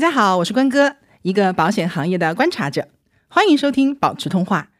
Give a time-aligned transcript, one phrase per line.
[0.00, 2.88] 大家好，我是关哥，一个保险行业的观察者，
[3.28, 4.70] 欢迎收听保持通话。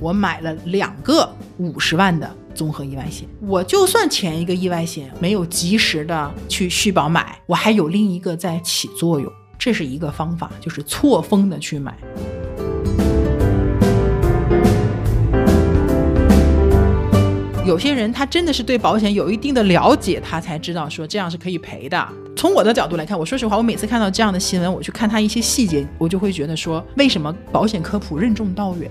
[0.00, 11.94] 我买了两个五十万的综合意外险，我就算前一个意外险没有及时的去续保买，我还有另一个在起作用，这是一个方法，就是错峰的去买。
[17.70, 22.08] 有些人他真的是对保险有一定的了解，他才知道说这样是可以赔的。
[22.34, 28.90] 从我的角度来看，我说实话，我每次看到这样的新闻，我去看他一些细节，我就会觉得说，为什么保险科普任重道远？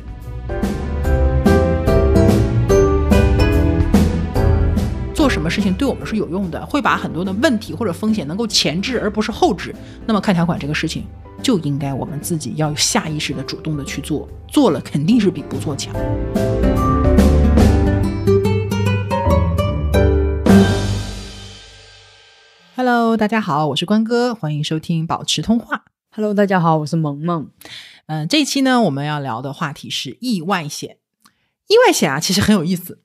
[5.13, 9.75] 做什么事情对我们是有用的，会把很多的问题或者风险能够前置而不是后置。
[10.05, 11.03] 那么看条款这个事情，
[11.43, 15.93] 就应该我们自己要下意识的主动的去做，做了肯定是比不做强。
[22.81, 25.83] Hello，大家好，我是关哥，欢迎收听保持通话。
[26.15, 27.49] Hello，大家好，我是萌萌。
[28.05, 30.95] 嗯、这一期呢，我们要聊的话题是意外险。
[31.67, 33.01] 意外险啊，其实很有意思。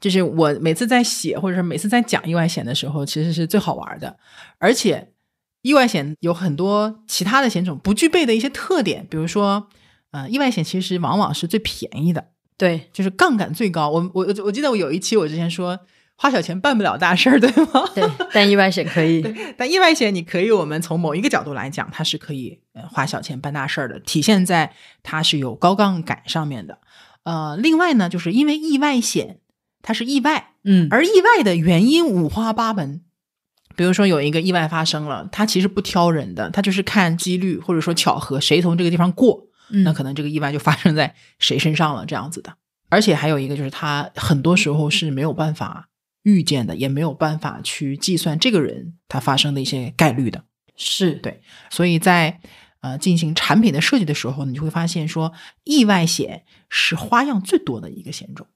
[0.00, 4.16] 就是我每次在写，或者是每次在讲意外险的时候，其实是最好玩的。
[4.56, 5.12] 而且，
[5.60, 9.68] 意外险有很多其他的险种不具备的一些特点，比如说，
[10.12, 13.90] 呃，意外险其实往往是最便宜的，对就是杠杆最高。
[13.90, 15.78] 我我我记得我有一期我之前说，
[16.20, 17.88] 花小钱办不了大事儿， 对吗？
[17.94, 19.24] 对，但意外险可以。
[19.56, 24.74] 但意外险，你可以，我们从某一个角度来讲，它是可以呃花小钱办大事儿的，体现在
[25.04, 26.80] 它是有高杠杆上面的。
[27.22, 29.38] 呃，另外呢，就是因为意外险
[29.80, 33.02] 它是意外，嗯，而意外的原因五花八门。
[33.76, 39.46] 比如说有一个意外发生了，它其实不挑人的，它就是看几率或者说巧合，谁从这个地方过，
[39.84, 42.54] 那可能这个意外就发生在谁身上了，这样子的。
[42.88, 45.88] 而且还有一个就是，它很多时候是没有办法
[46.22, 50.44] 预见的，也没有办法去计算这个人他发生的一些概率的。
[50.76, 52.40] 是对，所以在
[52.80, 55.32] 呃进行产品的设计的时候，你就会发现说，
[55.64, 58.46] 意外险是花样最多的一个险种。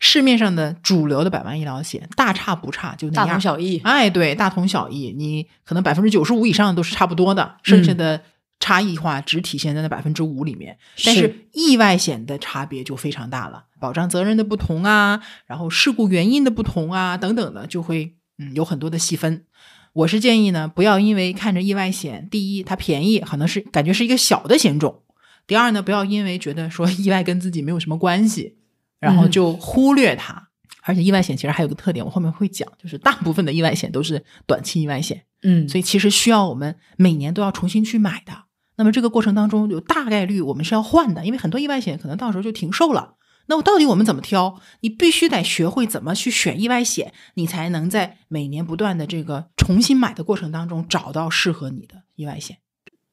[0.00, 3.78] 市面上的主流的百万医疗险大差不差，就那样大同小异。
[3.84, 5.14] 哎，对，大同小异。
[5.16, 8.22] 你可能百分之九十五以上都是差不多的，剩下的
[8.60, 10.76] 差异化只体现在那百分之五里面。
[11.04, 19.44] 但是是意外险的差别就非常大了，保障责任的不同啊，然后事故原因的不同啊，等等的，就会嗯有很多的细分。
[19.92, 25.02] 我是建议呢，不要因为看着意外险，第一它便宜，可能是感觉是一个小的险种；
[25.46, 28.56] 第二呢，不要因为觉得说意外跟自己没有什么关系，
[28.98, 30.48] 然后嗯就忽略它。
[30.84, 38.32] 而且意外险其实还有个特点，我后面会讲，就是大部分的意外险都是短期意外险，嗯，所以其实需要我们每年都要重新去买的。
[38.76, 43.14] 那么这个过程当中有大概率我们是要换的，因为很多意外险可能到时候就停售了。
[43.46, 44.60] 那我到底我们怎么挑？
[44.80, 52.58] 你必须得学会怎么去选意外险，你才能在每年不断的这个重新买的过程当中找到适合你的意外险。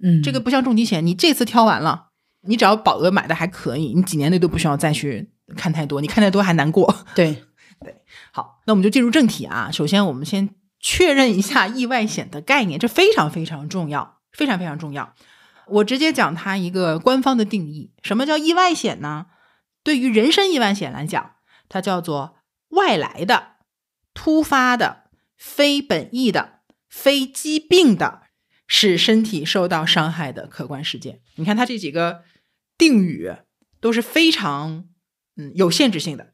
[0.03, 2.07] 嗯，这个不像重疾险，你这次挑完了，
[2.47, 7.05] 你只要保额买的还可以，你几年内都不需要再去看太多，你看太多还难过。
[7.13, 7.43] 对
[7.83, 7.95] 对，
[8.31, 9.69] 好，那我们就进入正题啊。
[9.71, 10.49] 首先，我们先
[10.79, 15.13] 确认一下意外险的概念，这非常非常重要，非常非常重要。
[15.67, 19.27] 我直接讲它一个官方的定义：什么叫意外险呢？
[19.83, 21.35] 对于人身意外险来讲，
[21.69, 22.37] 它叫做
[22.69, 23.55] 外来的、
[24.13, 25.03] 突发的、
[25.37, 26.59] 非本意的、
[26.89, 28.21] 非疾病的，
[28.67, 31.21] 使身体受到伤害的客观事件。
[31.35, 32.23] 你看它这几个
[32.77, 33.31] 定语
[33.79, 34.85] 都是非常
[35.37, 36.33] 嗯有限制性的。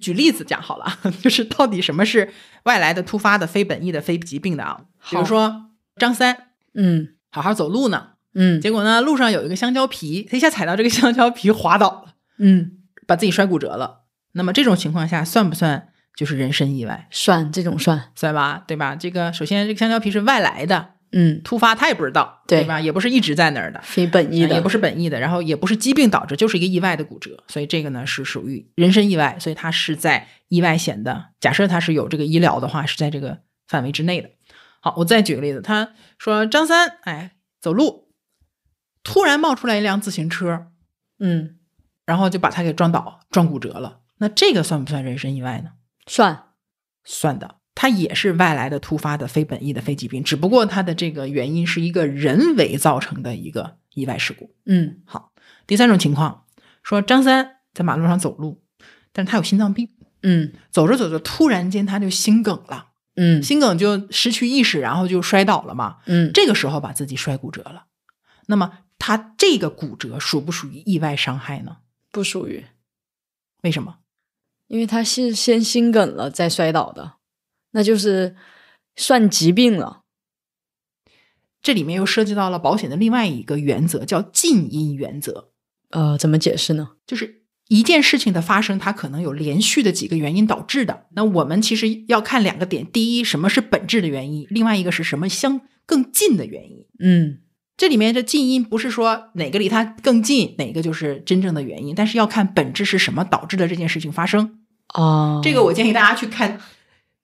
[0.00, 2.32] 举例子讲好了， 就是到底什么是
[2.64, 4.86] 外来的、突发的、非本意的、非疾病的啊？
[5.10, 12.72] 比如说张三嗯好好走路呢，嗯结果呢路上有一个香蕉皮，他一下踩到这个香蕉皮滑倒了，嗯，
[13.06, 14.04] 把自己摔骨折了。
[14.32, 17.08] 那么这种情况下算不算就是人身意外？
[17.10, 18.10] 算这种算。
[18.14, 18.96] 算吧，对吧？
[18.96, 22.80] 这个首先这个香蕉皮是外来的，嗯，突发他也不知道，对吧？
[22.80, 31.26] 也不是一直在那儿的，非本意的，也不是本意的，然后也不是疾病导致，就是一个意外的骨折，所以这个呢是属于人身意外，所以它是在意外险的。
[31.40, 34.30] 假设它是有这个医疗的话，是在这个范围之内的。
[34.80, 38.08] 好，我再举个例子，他说张三哎走路，
[39.04, 40.66] 突然冒出来一辆自行车，
[41.20, 41.56] 嗯，
[42.06, 44.00] 然后就把他给撞倒，撞骨折了。
[44.18, 45.72] 那这个算不算人身意外呢？
[46.06, 46.44] 算。
[47.04, 54.54] 算的，它也是外来的、突发的、非本意的、非疾病，只不过它的这个原因是一个人为造成的一个意外事故。
[54.66, 55.32] 嗯好，
[55.66, 56.44] 第三种情况，
[56.84, 58.62] 说张三在马路上走路，
[59.12, 59.88] 但是他有心脏病，
[60.22, 65.96] 嗯走着走着突然间他就心梗了，嗯心梗就失去意识，然后就摔倒了嘛。
[66.06, 67.86] 嗯，这个时候把自己摔骨折了，
[68.46, 71.78] 那么他这个骨折属不属于意外伤害呢？
[72.12, 72.64] 不属于，
[73.62, 73.98] 为什么？
[74.68, 77.14] 因为他是先心梗了再摔倒的，
[77.72, 78.36] 那就是
[78.94, 80.02] 算疾病了。
[81.60, 85.52] 这里面又涉及到了保险的另外一个原则，叫近因原则。
[85.90, 86.96] 呃，怎么解释呢？
[87.06, 91.06] 就是一件事情的发生，它可能有连续的几个原因导致的。
[91.12, 96.86] 那我们其实要看两个点：第一，什么是本质的原因；另外一个是什么相更近的原因。
[96.98, 97.42] 嗯，
[97.76, 104.60] 这里面的近因不是说哪个离它更近，哪个就是真正的原因，但是要看本质是什么导致的这件事情发生。
[104.94, 106.60] 哦，这个我建议大家去看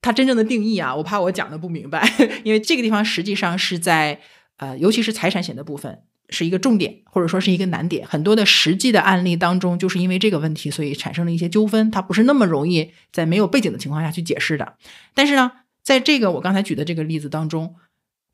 [0.01, 2.11] 它真正的定义啊，我怕我讲的不明白，
[2.43, 4.21] 因为这个地方实际上是在
[4.57, 6.01] 呃，尤其是财产险的部分
[6.31, 8.07] 是一个重点，或者说是一个难点。
[8.07, 14.75] 很多的实际的案例当中，就是因为这个问题，所以产生了一些纠纷，它不是那么容易在没有背景的情况下去解释的。
[15.15, 15.53] 但是呢，
[15.83, 17.77] 在这个我刚才举的这个例子当中，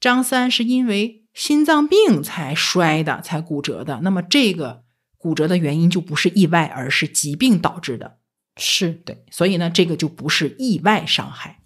[0.00, 4.84] 张三是因为心脏病才摔的，才骨折的，那么这个
[5.18, 8.18] 骨折的原因就不是意外，而是疾病导致的。
[8.56, 11.60] 是对，所以呢，这个就不是意外伤害。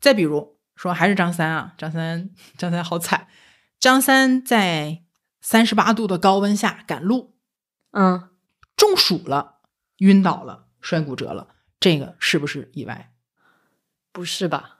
[0.00, 3.28] 再比如说，还是张三啊，张三，张三好惨，
[3.78, 5.04] 张三在
[5.40, 7.36] 三十八度的高温下赶路，
[7.92, 8.30] 嗯，
[8.74, 9.60] 中暑了，
[9.98, 13.12] 晕倒了，摔骨折了，这个是不是意外？
[14.10, 14.77] 不是吧？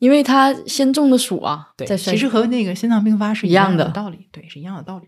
[0.00, 5.06] 因为他先中的暑啊，对，其实和那个心脏病发是一样的道理，对，是一样的道理。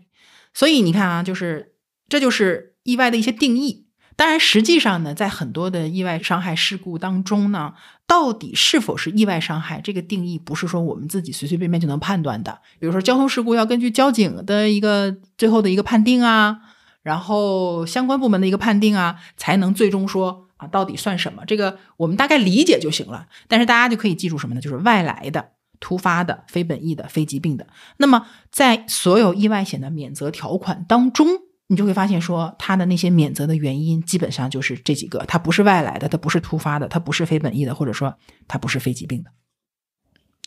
[0.53, 1.73] 所以你看啊，就是
[2.07, 3.87] 这就是意外的一些定义。
[4.15, 7.73] 当然，实际上呢，在很多的意外伤害事故当中呢，
[8.05, 12.59] 到底是否是意外伤害，这个定义不是说我们自己随随便便就能判断的。
[12.79, 16.59] 比如说交通事故，要根据交警的一个最后的一个判定啊，
[17.01, 21.43] 然后相关部门的一个判定啊，才能最终说啊，到底算什么？
[21.45, 23.27] 这个我们大概理解就行了。
[23.47, 24.61] 但是大家就可以记住什么呢？
[24.61, 27.67] 就是外来的、突发的、非本意的、非疾病的。
[27.97, 31.27] 那么在所有意外险的免责条款当中。
[31.67, 38.15] 你就会发现，说它的那些免责的原因基本上就是这几个，它不是外来的，它不是突发的，它不是非本意的，或者说
[38.47, 39.31] 它不是非疾病的。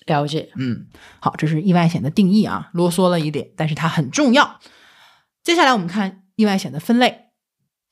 [0.04, 0.50] 了解。
[0.56, 0.86] 嗯，
[1.18, 4.60] 好，这是意外险的定义啊，啰嗦了一点，但是它很重要。
[5.42, 7.25] 接下来我们看意外险的分类，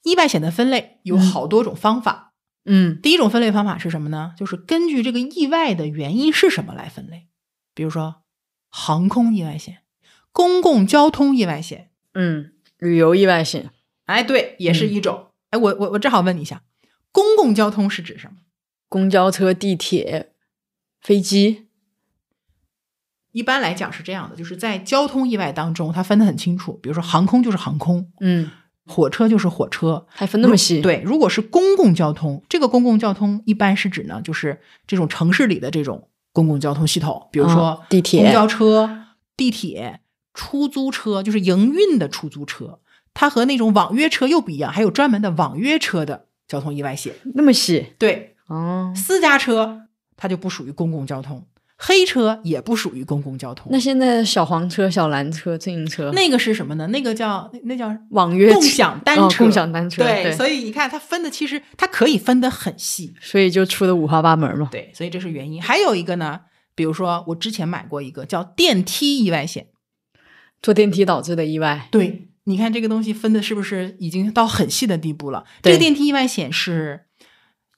[0.04, 2.30] 意外险的分类有好多种方法。
[2.66, 4.32] 嗯第一种分类方法是什么呢？
[4.38, 7.26] 就是根据这个意外的原因是什么来分类，
[7.74, 8.22] 比如说
[8.70, 9.78] 航空意外险、
[10.32, 11.90] 公共交通意外险。
[12.14, 13.70] 嗯，旅游意外险，
[14.04, 15.26] 哎，对，也是一种。
[15.50, 16.62] 哎，我我我正好问你一下，
[17.12, 18.38] 公共交通是指什么？
[18.88, 20.32] 公交车、地铁、
[21.00, 21.66] 飞机。
[23.32, 26.74] 一般来讲是这样的，就是在交通意外当中，它分得很清楚。
[26.82, 28.50] 比如说航空就是航空，嗯，
[28.86, 40.00] 火车就是火车，还分那么细？，对，如果是公共交通，这个公共交通一般是指呢，就是这种城市里的这种公共交通系统，比如说哦地铁公交车、地铁、
[40.34, 42.80] 出租车，就是营运的出租车，
[43.14, 47.14] 它和那种网约车又不一样，还有专门的网约车的交通意外险。
[47.34, 47.94] 那么细。
[47.98, 49.82] 对，哦，私家车
[50.16, 51.46] 它就不属于公共交通，
[51.86, 53.68] 黑车也不属于公共交通。
[53.70, 56.86] 那现在小黄车、小蓝车、自行车，那个是什么呢？
[56.86, 64.70] 那个叫那那叫网约车共享单哦车，共享单车，对，对，所以你看它分的其实它可以分得很细，所以就出的五花八门嘛。
[64.72, 65.62] 对，所以这是原因。
[65.62, 66.40] 还有一个呢，
[66.74, 69.66] 比如说我之前买过一个叫电梯意外险，
[70.62, 75.44] 坐电梯导致的意外，对，你看这个东西分的是不是已经到很细的地步了？
[75.60, 77.04] 这个电梯意外险是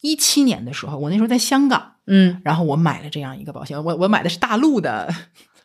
[0.00, 5.12] 一七年的时候，我那时候在香港，嗯，然后我买了这样一个保险，我我买的是大陆的，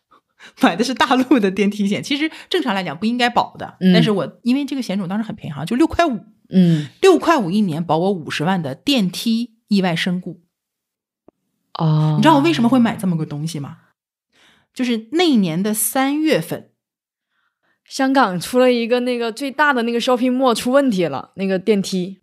[0.61, 2.01] 买的是大陆的电梯险。
[2.01, 6.19] 其实正常来讲不应该保的，嗯但是我因为这个险种当时很便宜，好像就六块五，
[6.49, 10.41] 嗯，六块五一年保我五十万的电梯意外身故。
[11.73, 13.77] 哦，你知道我为什么会买这么个东西吗？
[14.73, 16.71] 就是那一年的三月份，
[17.85, 22.19] 香港出了一个那个最大的那个 shopping mall 出问题了，那个电梯，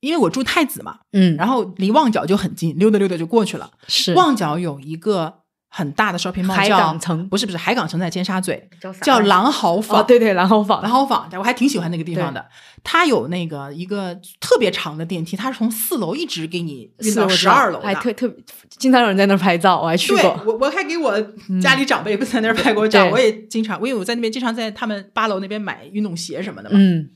[0.00, 3.70] 因为我住太子嘛，嗯，然后离旺角就很近，溜达溜达就过去了。
[3.86, 5.32] 是旺角有一个
[5.68, 10.00] 很大的 shopping mall，海叫港城不是不是海港城在尖沙咀，叫啥叫狼嚎坊。
[10.00, 12.44] 哦，对对，狼豪坊，狼嚎坊，我还挺喜欢那个地方的。
[12.82, 17.84] 它有那个一个特别长的电梯，它是从四楼一直给你运到十二楼的。
[17.84, 18.34] 还特特
[18.70, 20.42] 经常有人在那儿拍照，我还去对过。
[20.46, 21.20] 我，我还给我
[21.62, 26.76] 家里长辈不 在那儿拍过照，对我也经常，因为我在那边经常在他们八楼那边买运动鞋什么的嘛。
[26.80, 27.10] 嗯，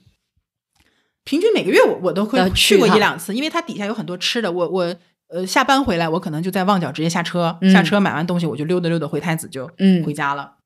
[1.25, 4.53] 平均每个月我我都会去去过一两次，因为它底下有很多吃的。
[4.53, 4.95] 我我
[5.29, 10.57] 呃下班回来，我可能就在旺角直接下车，嗯下车买完东西我就溜达溜达回太子就嗯回家了。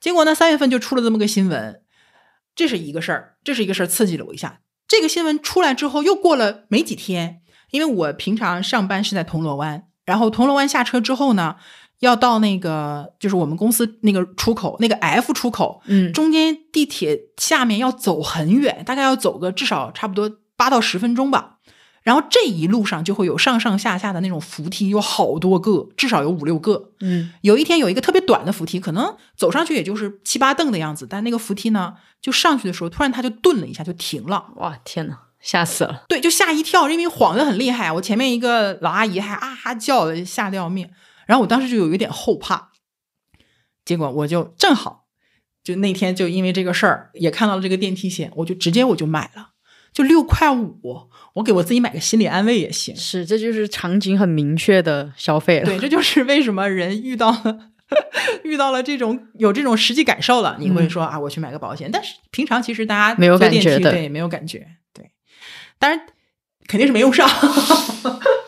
[0.00, 1.80] 结果呢，三月份就出了这么个新闻，
[2.54, 4.60] 这是一个事儿，这是一个事儿刺激了我一下。
[4.86, 7.40] 这个新闻出来之后，又过了没几天，
[7.70, 11.56] 因为我平常上班是在铜锣湾，然后铜锣湾下车之后呢，
[12.02, 21.58] 要到那个就是我们公司那个出口那个 F 出口，嗯，中间地铁下面要走很远，大概要走个至少差不多八到十分钟吧。
[22.02, 26.90] 然后这一路上就会有上上下下的那种扶梯，有好多个，至少有五六个。
[26.98, 34.46] 嗯有一天有一个特别短的扶梯，可能走上去也就是七八蹬的样子，但那个扶梯呢，就上去的时候，突然它就顿了一下，就停了。
[34.56, 36.02] 哇天呐，吓死了！
[36.08, 37.92] 对，就吓一跳，因为晃得很厉害。
[37.92, 40.88] 我前面一个老阿姨还啊啊叫的，吓得要命。
[41.26, 42.72] 然后我当时就有一点后怕，
[43.84, 45.06] 结果我就正好
[45.64, 49.50] 就那天就因为这个事儿也看到了这个电梯险，我就直接我就买了，
[49.92, 52.96] 就六块五，我给我自己买个心理安慰也行。
[52.96, 55.66] 是，这就是场景很明确的消费了。
[55.66, 57.70] 对，这就是为什么人遇到了
[58.42, 61.90] 遇到了这种有这种实际感受了，你会说、啊，我去买个保险。
[61.92, 64.66] 但是平常其实大家没有感觉对，没有感觉。
[64.94, 65.10] 对，
[65.78, 66.00] 当然
[66.66, 67.28] 肯定是没用上，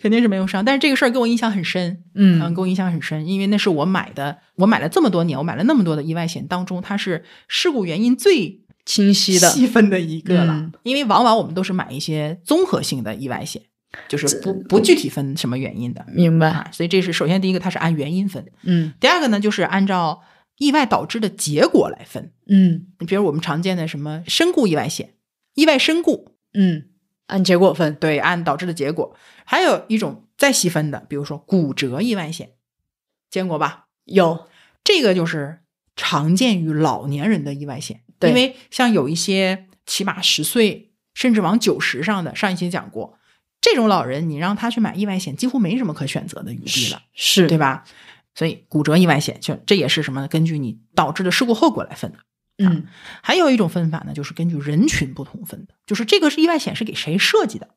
[0.00, 0.64] 肯定是没用上。
[0.64, 10.54] 但是这个事儿给我印象很深，嗯给我印象很深，因为那是我买的，我买了这么多年，我买了那么多的意外险当中，它是事故原因最清晰的，细分的一个了。
[10.54, 13.62] 嗯因为往往我们都是买一些综合性的意外险，
[14.08, 16.04] 就是不不具体分什么原因的。
[16.08, 16.48] 明白？
[16.48, 20.22] 啊，所以这是首先第一个，它是按原因分；嗯第二个呢，就是按照
[20.58, 22.32] 意外导致的结果来分。
[22.48, 25.10] 嗯你比如我们常见的什么身故意外险、
[25.54, 26.84] 意外身故，嗯，
[27.30, 27.94] 按结果分。
[27.94, 32.50] 对，按导致的结果；还有一种再细分的，比如说骨折意外险，
[33.30, 33.86] 见过吧？
[34.04, 34.46] 有，
[34.84, 35.60] 这个就是
[35.96, 43.18] 常见于老年人的意外险，对因为像有一些起码十岁甚至往九十上的，上一期讲过，
[43.60, 47.02] 这种老人你让他去买意外险，几乎没什么可选择的余地了。
[47.14, 47.84] 是对吧？
[48.34, 50.28] 所以骨折意外险就这也是什么呢？
[50.28, 52.18] 根据你导致的事故后果来分的。
[52.66, 52.86] 嗯。
[53.22, 57.68] 还有一种分法呢，就是根据人群不同分的，就是这个是意外险是给谁设计的？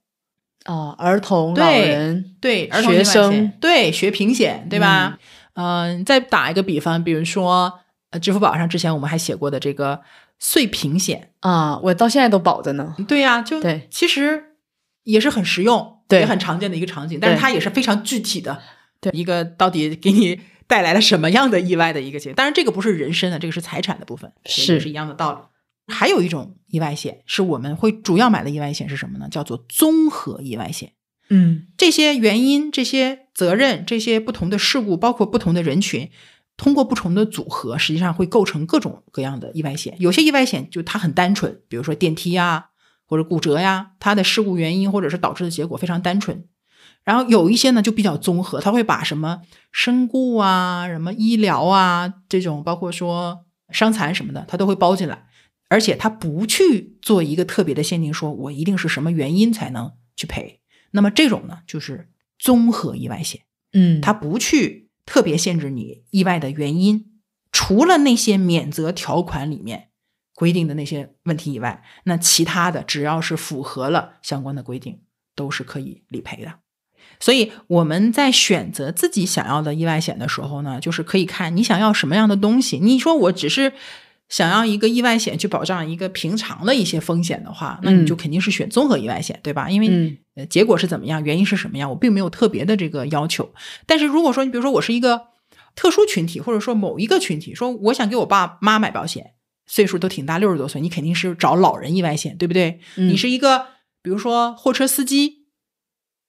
[0.65, 5.19] 啊，儿童、对老人，对，儿童学生，对，学平险，对吧？
[5.55, 7.79] 嗯、再打一个比方，比如说，
[8.11, 10.01] 呃，支付宝上之前我们还写过的这个
[10.39, 12.95] 碎屏险，啊，我到现在都保着呢。
[13.07, 13.87] 对呀、就对。
[13.91, 14.55] 其实
[15.03, 16.21] 也是很实用，对。
[16.21, 18.61] 也很常见的一个场景，但是它也是非常具体的，
[19.01, 19.11] 对。
[19.11, 22.35] 一个到底给你带来了什么样的意外的一个结果。
[22.35, 25.93] 当然，这个不是人身的，这个是财产的部分，是是一样的道理。
[25.93, 29.27] 还有一种意外险是我们会主要买的意外险是什么呢？
[29.29, 30.93] 叫做综合意外险。
[31.29, 36.09] 嗯这些原因、这些责任、这些不同的事故，包括不同的人群，
[36.55, 39.95] 通过不同的组合，实际上会构成各种各样的意外险。
[39.99, 42.67] 有些意外险就它很单纯，比如说电梯呀，
[43.05, 46.45] 或者骨折呀，它的事故原因或者是导致的结果非常单纯。
[47.03, 49.41] 然后有一些呢就比较综合，他会把什么
[49.71, 55.27] 身故啊、什么医疗啊这种，包括说伤残什么的，他都会包进来。
[55.69, 60.61] 而且他不去做一个特别的限定，说我一定是什么原因才能去赔。
[60.91, 63.41] 那么这种呢，就是综合意外险，
[63.71, 67.19] 嗯，他不去特别限制你意外的原因，
[67.51, 69.89] 除了那些免责条款里面
[70.35, 75.01] 规定的那些问题以外，那其他的只要是符合了相关的规定，
[75.35, 76.59] 都是可以理赔的。
[77.19, 82.79] 所以我们在选择自己想要的意外险的时候呢，就是可以看你想要什么样的东西。
[82.79, 83.73] 你说我只是
[84.29, 89.69] 想要一个意外险去保障一个平常的一些风险的话，那你就肯定是选综合意外险，对吧？
[89.69, 90.17] 因为
[90.49, 93.53] 结果是怎么样，原因是什么样，我并没有特别的这个要求。
[93.85, 95.27] 但是如果说你比如说我是一个
[95.75, 99.33] 特殊群体，或者说某一个群体，说我想给我爸妈买保险，
[99.67, 102.79] 岁数都挺大，六十多岁，你肯定是找老人意外险，对不对？
[102.95, 103.67] 嗯你是一个
[104.01, 105.42] 比如说货车司机，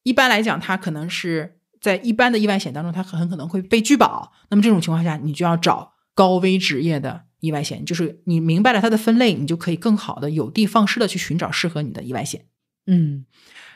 [0.04, 4.32] 一般来讲它可能是在一般的意外险当中，它很可能会被拒保。
[4.50, 12.46] 那么这种情况下，你就要找高危职业的意外险，就是你明白了它的分类，你就可以更好的有的放矢的去寻找适合你的意外险。
[12.86, 13.24] 嗯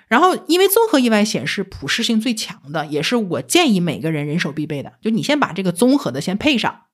[0.06, 4.94] 然后，因为综合意外险是普适性最强的，也是我建议每个人人手必备的。
[5.02, 6.84] 就你先把这个综合的先配上，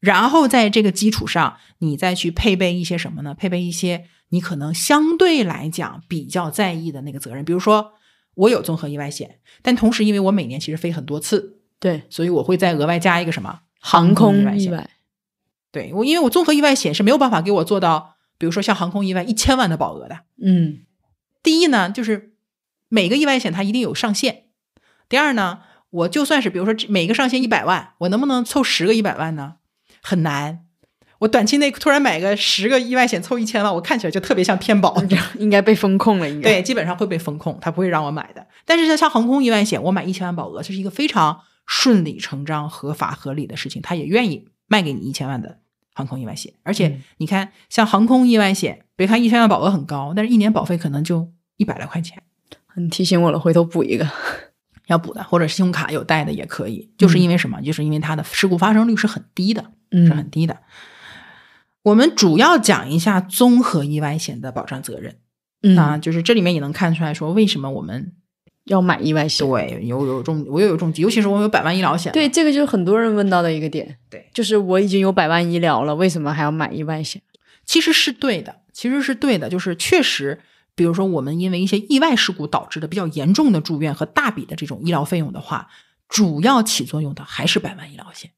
[0.00, 3.34] 然后在这个基础上，你再去配备一些什么呢？
[3.34, 7.42] 配备一些你可能相对来讲比较在意的那个责任。
[7.42, 7.92] 比如说，
[8.38, 14.72] 我有综合意外险，但同时因为我每年其实飞很多次，对，所以我会再额外加一个什么航空意外险。
[14.72, 14.90] 外，
[15.72, 20.20] 对我，因为我综合意外险是没有办法给我做到，比如说像航空意外一千万的保额的。
[20.40, 20.80] 嗯
[21.42, 22.34] 第一呢，就是
[22.88, 24.44] 每个意外险它一定有上限。
[25.08, 29.56] 第二呢，我就算是比如说这每个上限一百万，我能不能凑十个一百万呢？
[30.00, 30.66] 很难。
[31.18, 34.96] 我短期内突然买个十个意外险凑一千万，我看起来就特别像骗保。
[35.38, 38.46] 应该被风控了，应该对，基本上会被风控，他不会让我买的。
[38.64, 45.58] 但是像航空意外险，我买一千万保额，这是一个非常顺理成章、合法合理的事情，他也愿意卖给你一千万的
[45.92, 46.54] 航空意外险。
[46.62, 52.22] 而且嗯你看，像航空意外险，别看一千万保额很高，但是一年保费可能就一百来块钱。
[52.76, 54.06] 你提醒我了，回头补一个。
[54.86, 57.60] 要补的，或者信用卡有贷的也可以，就是因为什么？
[57.60, 60.56] 就是因为它的事故发生率是很低的，是很嗯低的。
[61.88, 65.16] 我们主要讲一下综合意外险的保障责任。
[65.62, 68.12] 嗯啊，就是这里面也能看出来说，为什么我们
[68.66, 69.44] 要买意外险。
[69.48, 73.98] 对有有重，我又有重疾，尤其是我有百万医疗险，对，，这个就是很多人问到的一个点。
[74.08, 77.20] 对，就是我已经有百万医疗了，为什么还要买意外险？
[77.64, 80.38] 其实是对的，其实是对的，就是确实，
[80.76, 85.68] 比如说我们因为一些意外事故导致的比较严重的住院和大笔的这种医疗费用的话，
[86.08, 88.30] 主要起作用的还是百万医疗险，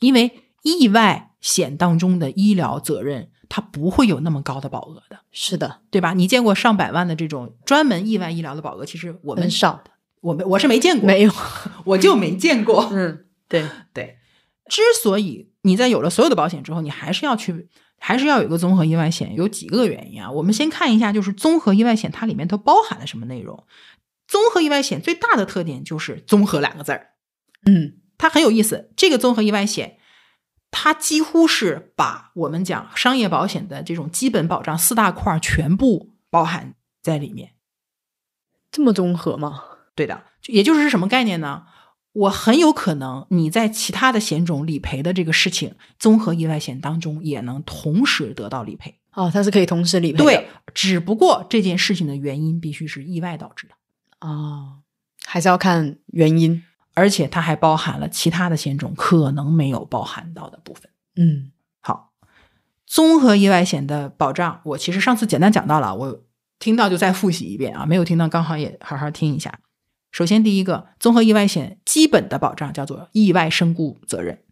[0.00, 0.30] 因为
[0.62, 6.12] 意外险当中的医疗责任它不会有那么高的保额的，是的，对吧？
[6.12, 8.84] 你见过上百万的这种专门意外医疗的保额？
[8.84, 9.90] 其实我们很少的，
[10.20, 11.32] 我们我是没见过，没有。
[11.84, 12.88] 我就没见过。
[12.92, 14.18] 嗯，对，对，
[14.68, 17.68] 之所以你在有了所有的保险之后，你还是要去，
[17.98, 20.30] 还是要有一个综合意外险，有几个原因啊。
[20.30, 23.64] 我们先看一下，就是综合意外险它里面都包含了什么内容。
[24.26, 27.12] 综合意外险最大的特点就是“综合”两个字儿，
[27.64, 28.90] 嗯它很有意思。
[28.96, 29.97] 这个综合意外险，
[30.70, 37.52] 它几乎是把我们讲商业保险的这种基本保障四大块儿全部包含在里面。
[38.70, 39.62] 这么综合吗？
[39.94, 41.64] 对的，也就是什么概念呢？
[42.12, 48.98] 我很有可能你在其他的险种理赔的这个事情，综合意外险当中也能同时得到理赔。
[49.12, 50.24] 哦，它是可以同时理赔的。
[50.24, 53.74] 对，只不过这件事情的原因必须是意外导致的，
[54.20, 54.78] 哦，
[55.24, 56.62] 还是要看原因。
[56.98, 60.90] 而且它还包含了其他的险种可能没有包含到的部分。
[61.14, 62.12] 嗯好，
[62.86, 66.22] 综合意外险的保障，我其实上次简单讲到了，我
[66.58, 69.60] 听到就再复习一遍啊，没有听到刚好也好好听一下。
[70.10, 74.42] 首先，第一个，综合意外险基本的保障叫做意外身故责任，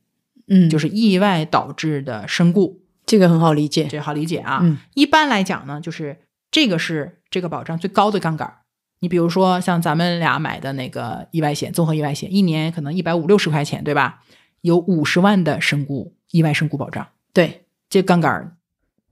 [0.46, 3.86] 嗯，就是是意外导致的身故，这个很好理解。
[3.86, 4.60] 这好理解啊。
[4.62, 8.58] 嗯一般来讲呢，就是这个是这个保障最高的杠杆儿。
[9.06, 14.24] 你比如说像咱们俩买的那个意外险，综合意外险，一年可能一百五六十块钱，对吧？
[14.62, 18.58] 有五十万的身故意外身故保障，对，这杠杆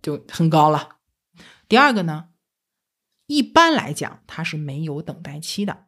[0.02, 0.96] 就很高了。
[1.68, 2.30] 第二个呢，
[3.28, 5.84] 一般来讲它是没有等待期的，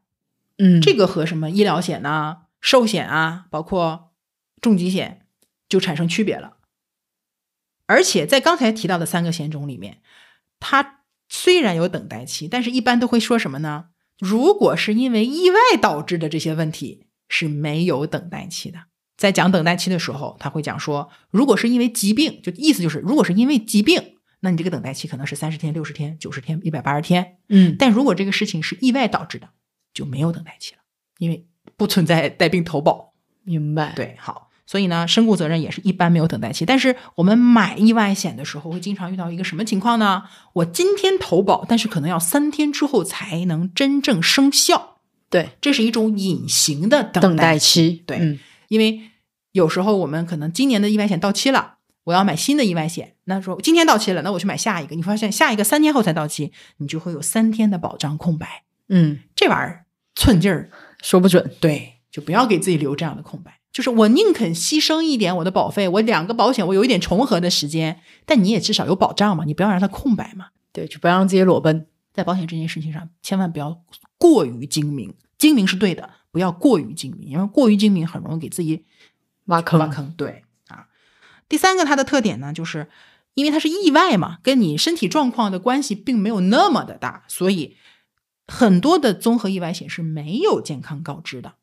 [0.58, 4.12] 嗯，这个和什么医疗险呐、寿险啊，包括
[4.60, 5.26] 重疾险
[5.68, 6.58] 就产生区别了。
[7.86, 10.00] 而且在刚才提到的三个险种里面，
[10.60, 13.86] 它虽然有等待期，但是一般都会说什么呢？
[14.18, 18.84] 如果是因为意外导致的这些问题是没有等待期的。
[19.16, 27.38] 在讲等待期的时候，他会讲说，如果是因为疾病，就意思就是，如果是因为疾病，那你这个等待期可能是三十天、六十天、九十天、一百八十天。
[27.48, 29.48] 嗯但如果这个事情是意外导致的，
[29.94, 30.82] 就没有等待期了，
[31.18, 33.14] 因为不存在带病投保。
[33.42, 36.66] 明白。，对，好，所以呢，身故责任也是一般没有等待期。
[36.66, 40.24] 但是我们买意外险的时候，会经常遇到一个什么情况呢？
[40.54, 44.98] 我今天投保，但是可能要三天之后才能真正生效，
[45.30, 48.02] 对，这是一种隐形的等待期。
[48.06, 49.00] 对嗯因为
[49.52, 59.84] 有时候我们可能今年的意外险到期了，我要买新的意外险，那说今天到期了，那我去买下一个，你发现下一个三天后才到期，你就会有三天的保障空白，嗯，这玩意儿
[60.16, 61.48] 寸劲儿，说不准。
[61.60, 63.60] 对，就不要给自己留这样的空白。
[63.76, 70.46] 就是我宁肯牺牲一点我的保费，我两个保险我有一点重合的时间，但你也至少有保障嘛，你不要让它空白嘛。
[70.72, 71.86] 对，就不要让自己裸奔。
[72.14, 73.82] 在保险这件事情上，千万不要
[74.16, 78.86] 过于精明，精明是对的，不要过于精明，因为过于精明很容易给自己
[79.44, 79.78] 挖坑。
[79.78, 80.10] 挖坑。
[80.16, 80.86] 对啊，
[81.46, 82.88] 第三个它的特点呢，就是
[83.34, 87.76] 因为它是意外嘛，跟你身体状况的关系并没有那么的大，所以
[88.46, 91.56] 很多的综合意外险是没有健康告知的。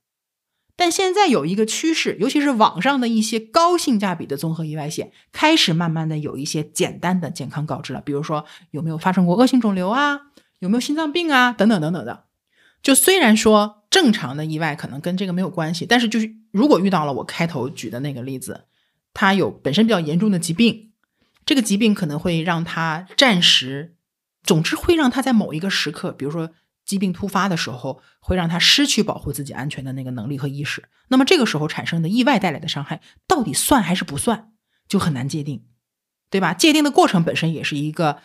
[0.76, 10.22] 但现在有一个趋势，尤其是网上的一些高性价比的综合意外险，开始慢慢的有一些简单的健康告知了，比如说有没有发生过恶性肿瘤啊，
[10.60, 12.24] 有没有心脏病啊，等等等等的。
[12.82, 18.66] 就虽然说正常的意外可能跟这个没有关系，但是就是如果遇到了我开头举的那个例子，
[19.14, 20.92] 他有本身比较严重的疾病，
[21.46, 23.94] 这个疾病可能会让他暂时，
[24.44, 26.50] 总之会让他在某一个时刻，比如说
[26.86, 30.84] 疾病突发的时候，会让他失去保护自己安全的那个能力和意识。
[31.08, 34.52] 那么这个时候产生的意外带来的伤害，到底算还是不算，
[34.88, 35.63] 就很难界定，
[36.30, 36.54] 对吧？
[36.54, 38.19] 界定的过程本身也是一个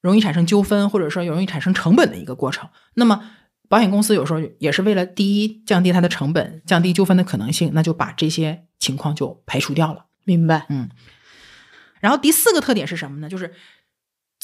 [0.00, 2.68] 容易产生纠纷，或者说容易产生成本的一个过程。
[2.94, 3.30] 那么
[3.68, 10.06] 保险公司有时候也是为了第一降低它的成本，降低纠纷的可能性，那就把这些情况就排除掉了。
[10.24, 10.66] 明白。
[10.68, 10.90] 嗯
[11.98, 13.28] 然后第四个特点是什么呢？
[13.28, 13.54] 就是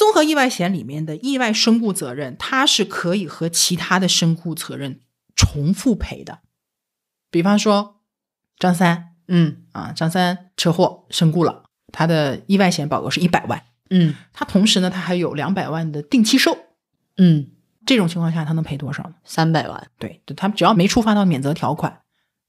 [0.02, 4.98] 综合意外险里面的意外身故责任，它是可以和其他的身故责任
[5.36, 6.40] 重复赔的。
[7.30, 8.00] 比方说
[8.58, 16.58] 张三嗯啊，张三车祸身故了，他的意外险保额是一百万，嗯他同时呢，他还有两百万的定期寿。
[17.16, 17.52] 嗯，
[17.86, 19.14] 这种情况下，他能赔多少呢？
[19.22, 19.88] 三百万。
[20.00, 22.00] 对，就他只要没触发到免责条款，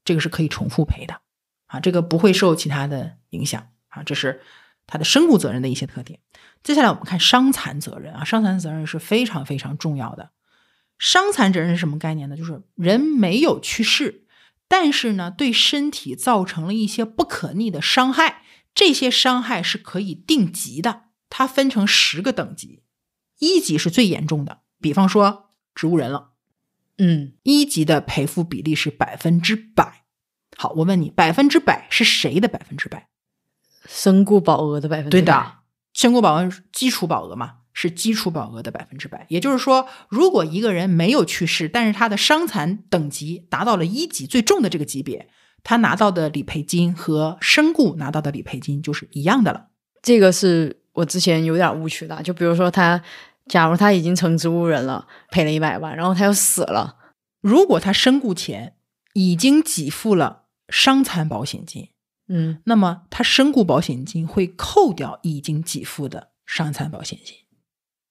[0.04, 1.20] 这个是可以重复赔的
[1.66, 4.40] 啊，这个不会受其他的影响啊，这是
[4.86, 6.20] 它的身故责任的一些特点。
[6.62, 10.30] 接下来我们看伤残责任啊，伤残责任是非常非常重要的。
[10.98, 12.36] 伤残责任是什么概念呢？
[12.36, 14.26] 就是人没有去世，
[14.68, 18.42] 但是呢，对身体造成了一些不可逆的伤害，
[18.74, 21.02] 这些伤害是可以定级的。
[21.28, 22.84] 它分成十个等级，
[23.40, 26.30] 一级是最严重的，比方说植物人了，
[26.98, 30.04] 嗯，一级的赔付比例是百分之百。
[30.56, 33.08] 好，我问你，百分之百是谁的百分之百？
[33.88, 35.52] 身故保额的百分之对的，
[35.92, 39.26] 身故保额基础保额嘛，是基础保额的百分之百。
[39.28, 45.28] 也就是说，如果一个人没有去世，但是他的伤残等级达到了一级最重的这个级别，
[45.62, 49.68] 他拿到的理赔金和身故拿到的理赔金就是一样的了。
[50.02, 53.02] 这个是我之前有点误区的，就比如说他，
[53.46, 56.96] 假如他已经成植物人了，赔了一百万，然后他又死了，
[57.40, 58.74] 如果他身故前
[59.14, 61.88] 已经给付了伤残保险金，
[62.26, 67.36] 嗯，那么他身故保险金会扣掉已经给付的伤残保险金。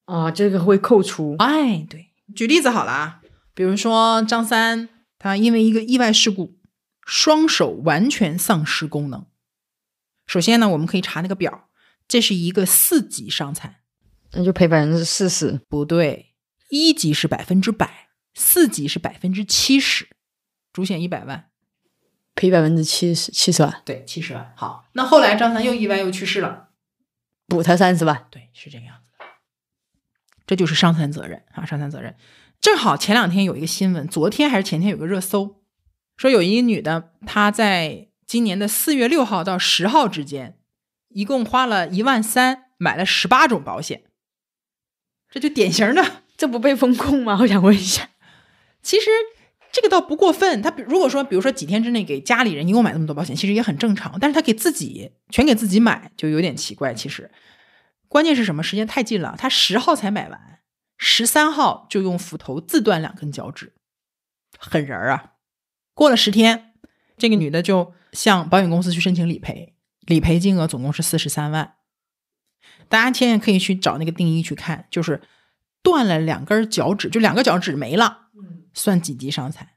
[0.05, 3.21] 啊，这个会扣除，哎，对，举例子好了啊，
[3.53, 6.59] 比如说张三，他因为一个意外事故，
[7.05, 9.25] 双手完全丧失功能。
[10.27, 11.69] 首先呢，我们可以查那个表，
[12.07, 13.77] 这是一个四级伤残，
[14.33, 16.33] 那就赔百分之四十，不对，
[16.69, 20.09] 一级是百分之百，四级是百分之七十，
[20.71, 21.49] 主险一百万，
[22.35, 24.53] 赔百分之七十，七十万，对，七十万。
[24.55, 26.69] 好，那后来张三又意外又去世了，
[27.47, 29.25] 补他三十万，对，是这个样子的。
[30.45, 32.15] 这就是伤残责任啊，伤残责任。
[32.59, 35.61] 正好前两天有一个新闻，昨天还是前天有个热搜，
[36.17, 40.57] 说有一个女的，她在今年的四月六号到十号之间，
[41.09, 44.03] 一共花了一万三买了十八种保险，
[45.29, 46.23] 这就典型的。
[46.35, 47.37] 这不被风控吗？
[47.41, 48.09] 我想问一下，
[48.81, 49.09] 其实
[49.73, 54.19] 这个倒不过分，他如果说，比如说几天之内给家里人一共买那么多保险，其实也很正常。
[54.19, 56.93] 但是他给自己全给自己买，就有点奇怪。
[56.93, 57.31] 其实
[58.07, 58.61] 关键是什么？
[58.61, 60.59] 时间太近了，他十号才买完，
[60.99, 63.73] 十三号就用斧头自断两根脚趾，
[64.59, 65.31] 狠人儿啊！
[65.95, 66.75] 过了十天，
[67.17, 71.73] 这个女的就向保险公司去申请理赔，理赔金额总共是四十三万。
[72.87, 75.23] 大家现在可以去找那个定义去看，就是
[75.83, 78.29] 断了两根脚趾，就两个脚趾没了，
[78.73, 79.67] 算几级伤残？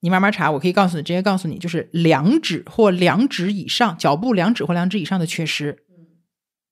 [0.00, 5.84] 你慢慢查，我可以告诉你，直接告诉你，就是两指或两指以上，脚部两指或两指以上的缺失，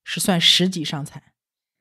[0.04, 1.22] 是算十级伤残。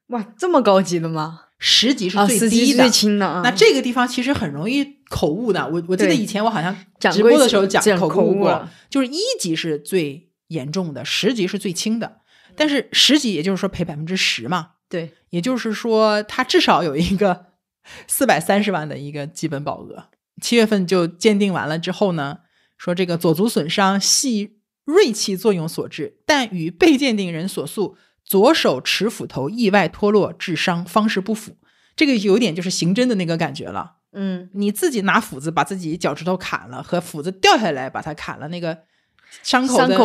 [0.07, 1.45] 哇，这么高级的吗？
[1.57, 3.41] 十级是啊，最低的，最轻的啊。
[3.43, 5.67] 那这个地方其实很容易口误的。
[5.67, 6.75] 我我记得以前我好像
[7.12, 12.21] 直播的时候讲讲口误过就是一级是最严重的，十级是最轻的。
[12.55, 17.45] 但是十级也就是说赔百分之十嘛，对，也就是说他至少有一个
[18.08, 20.06] 四百三十万的一个基本保额。
[20.41, 22.39] 七月份就鉴定完了之后呢，
[22.78, 31.58] 说这个左足损伤系锐器作用所致，但与被鉴定人所诉左手持斧头意外脱落致伤方式不符。
[31.95, 33.97] 这个有点就是刑侦的那个感觉了。
[34.13, 38.78] 嗯，你自己拿斧子把自己脚趾头砍了，和斧子掉下来把它砍了，那个
[39.43, 39.97] 伤口的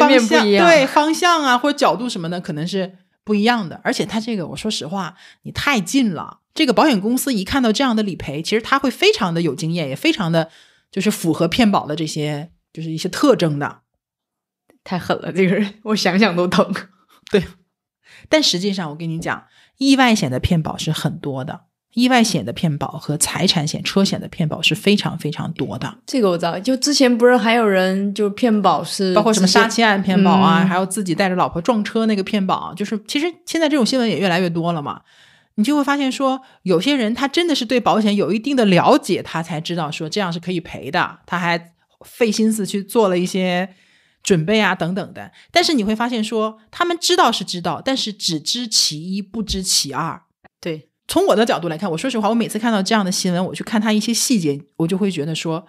[0.00, 3.80] 方向不一样对方向啊或者角度什么的可能是不一样的。
[3.84, 6.40] 而且它这个，我说实话，你太近了。
[6.54, 10.50] 这个保险公司一看到这样的理赔，其实他会非常的有经验，也非常的
[10.90, 13.80] 就是符合骗保的这些就是一些特征的。
[14.84, 16.74] 太狠了，这个人，我想想都疼。
[17.30, 17.42] 对
[18.28, 19.46] 但实际上，我跟你讲，
[19.78, 21.62] 意外险的骗保是很多的，
[21.94, 25.98] 意外险的骗保和财产险、车险的骗保是非常非常多的。
[26.06, 35.02] 这个我知道，就之前不是还有人就骗保是包括什么杀妻案骗保啊，嗯还有自己带着老婆撞车那个骗保，就是其实现在这种新闻也越来越多了嘛。
[35.56, 41.72] 你就会发现说，有些人他真的是对保险有一定的了解，他才知道说这样是可以赔的，他还
[42.06, 43.68] 费心思去做了一些
[44.22, 45.30] 准备啊等等的。
[45.50, 50.22] 但是你会发现说，他们知道是知道，但是只知其一，不知其二。
[50.58, 55.66] 对，从我的角度来看，我说实话，我每次看到这样的新闻，我去看它一些细节，我就会觉得说，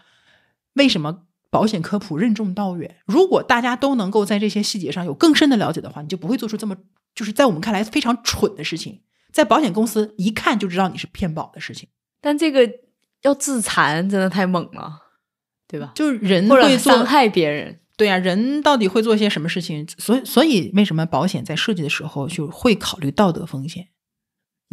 [0.76, 2.96] 为什么保险科普任重道远？
[3.06, 6.78] 如果大家都能够在这些细节上有更深的了解的话，你就不会做出这么
[7.14, 9.02] 就是在我们看来非常蠢的事情，
[9.34, 11.90] 在保险公司一看就知道你是骗保的事情。
[12.22, 12.72] 但这个
[13.24, 14.98] 要自残真的太猛了，
[15.68, 15.92] 对吧？
[15.94, 19.86] 就是人会伤害别人，对呀、人到底会做些什么事情？
[19.98, 23.90] 所以，所以为什么保险在设计的时候就会考虑道德风险？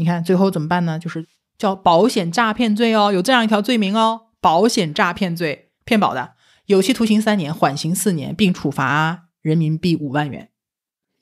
[0.00, 0.98] 你看最后怎么办呢？
[0.98, 1.26] 就是
[1.58, 6.32] 叫保险诈骗罪哦，有这样一条罪名哦，保险诈骗罪，骗保的，
[6.64, 10.48] 有期徒刑三年，缓刑四年，并处罚人民币五万元。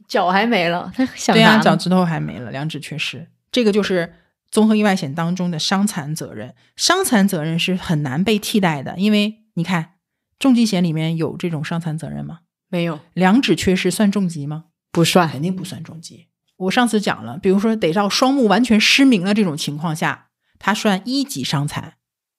[0.06, 4.14] 脚还没了，他想对呀、脚趾头还没了，两指缺失，这个就是
[4.48, 6.54] 综合意外险当中的伤残责任。
[6.76, 9.94] 伤残责任是很难被替代的，因为你看
[10.38, 12.42] 重疾险里面有这种伤残责任吗？
[12.68, 14.66] 没有，两指缺失算重疾吗？
[14.92, 15.28] 不算。
[15.28, 16.28] 肯定不算重疾。
[16.58, 21.94] 我上次讲了，比如说得到双目完全失明了这种情况下，它算一级伤残，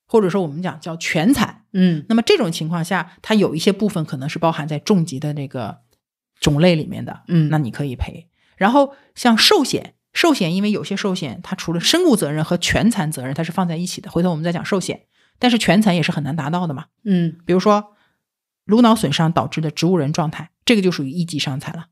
[0.06, 1.64] 或者说我们讲叫全残。
[1.74, 5.80] 嗯那么这种情况下，它有一些部分可能是包含在重疾的那个
[6.40, 8.28] 种类里面的，嗯那你可以赔。
[8.58, 14.10] 然后像寿险，寿险因为有些寿险它除了身故责任和全残责任，它是放在一起的。
[14.12, 15.04] 回头我们再讲寿险，
[15.38, 16.88] 但是全残也是很难达到的嘛。
[17.06, 17.96] 嗯比如说
[18.66, 21.86] 颅脑损伤导致的植物人状态，这个就属于一级伤残了，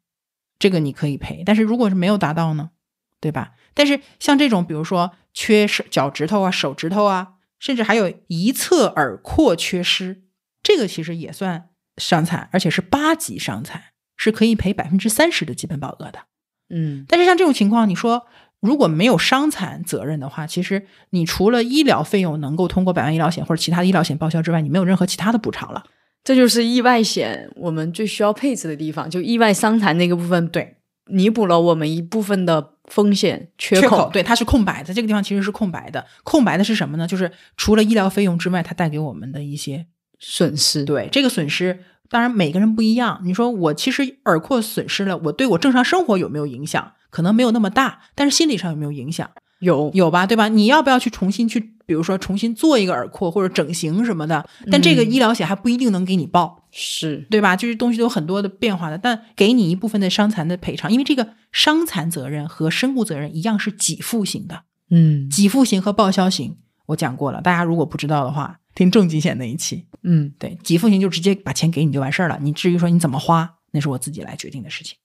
[0.60, 1.44] 这个你可以赔。
[1.46, 2.72] 但是如果是没有达到呢，
[3.20, 3.54] 对吧？
[3.74, 10.24] 但是像这种，比如说缺手脚趾头啊、手指头啊，甚至还有一侧耳廓缺失，
[10.64, 13.82] 这个其实也算伤残，而且是八级伤残，
[14.16, 16.22] 是可以赔百分之三十的基本保额的。
[16.70, 18.28] 嗯但是像这种情况，你说
[18.60, 25.86] 如果没有伤残责任的话，其实你除了医疗费用能够通过百万医疗险或者其他的医疗险报销之外，你没有任何其他的补偿了。
[26.28, 36.06] 这就是意外险我们最需要配置的地方，就意外伤残那个部分，对，弥补了我们一部分的风险缺缺口，对，它是空白的，这个地方其实是空白的。
[36.26, 37.08] 空白的是什么呢？
[37.08, 39.86] 就是除了医疗费用之外，它带给我们的一些
[40.20, 40.84] 损失。
[40.84, 41.80] 对这个损失。
[42.10, 43.22] 当然，每个人不一样。
[43.24, 46.92] 你说我其实耳廓损失了，我对我正常生活有没有影响？
[47.10, 49.32] 可能没有那么大，但是心理上有没有影响？
[49.60, 50.48] 有有吧，对吧？
[50.48, 54.48] 你要不要去重新去，比如说重新做一个耳廓或者整形什么的？
[54.72, 57.56] 但这个嗯医疗险还不一定能给你报，是对吧？
[57.56, 69.88] 就是东西都有很多的变化的，但给你一部分的伤残的赔偿，因为这个伤残责任和身故责任一样是给付型的，嗯给付型和报销型我讲过了，大家如果不知道的话，听重疾险那一期。
[70.04, 74.96] 嗯对，给付型就直接把钱给你就完事儿了，你至于说你怎么花，那是我自己来决定的事情。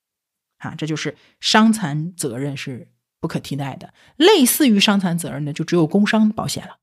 [0.59, 2.87] 啊，这就是伤残责任是
[3.23, 3.95] 不可替代的。
[4.17, 6.77] 类似于伤残责任的，就只有工伤保险了，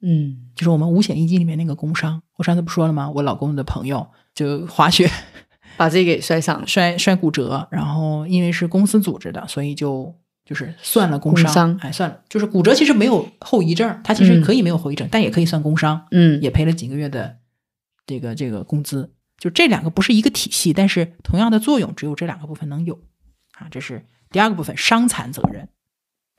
[0.00, 2.22] 嗯就是我们五险一金里面那个工伤。
[2.38, 3.10] 我上次不说了吗？
[3.10, 5.08] 我老公的朋友就滑雪
[5.76, 6.66] 把自己给摔伤了。
[6.66, 10.12] 摔摔骨折，然后因为是公司组织的，所以就
[10.44, 11.76] 就是算了工伤。
[11.76, 16.06] 工哎，算了，就是骨折其实没有后遗症，他其实嗯可以没有后遗症，但也可以算工伤。
[16.10, 17.36] 嗯也赔了几个月的
[18.06, 19.12] 这个这个工资。
[19.38, 22.94] 就这两个不是一个体系，但是同样的作用，只有这两个部分能有
[23.58, 23.66] 啊。
[23.72, 25.68] 这是第二个部分，伤残责任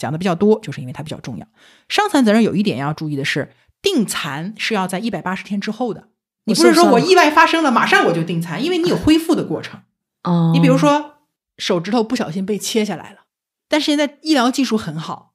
[0.04, 1.48] 讲的比较多，就是因为它比较重要。
[1.88, 6.10] 伤残责任有一点要注意的是，定残是要在一百八十天之后的。
[6.44, 9.80] 你不是说我意外发生了，马上我就定残，因为你有恢复的过程。
[10.24, 11.20] 哦，你比如说
[11.58, 13.20] 手指头不小心被切下来了，
[13.70, 15.34] 但是现在医疗技术很好，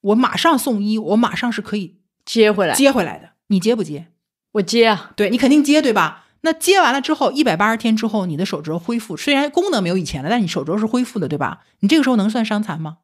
[0.00, 3.30] 我马上送医，我马上是可以接回来，接回来的。
[3.46, 4.08] 你接不接？
[4.52, 5.12] 我接啊。
[5.14, 6.24] 对你肯定接，对吧？
[6.42, 11.62] 那接完了之后，一百八十天之后，你的手指头恢复，虽然功能没有以前了，但你手指头是恢复的，对吧？
[11.80, 12.98] 你这个时候能算伤残吗？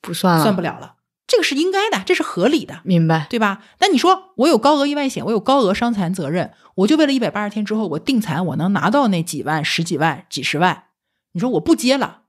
[0.00, 0.94] 不算了，算不了了，
[1.26, 3.26] 这个是应该的，这是合理的，明白？
[3.30, 3.62] 对吧？
[3.78, 10.84] 那你说我有高额意外险，我有高额伤残责任，我就为了一百八十天之后我定残，我能拿到那几万、十几万、几十万，
[11.32, 12.22] 你说我不接了，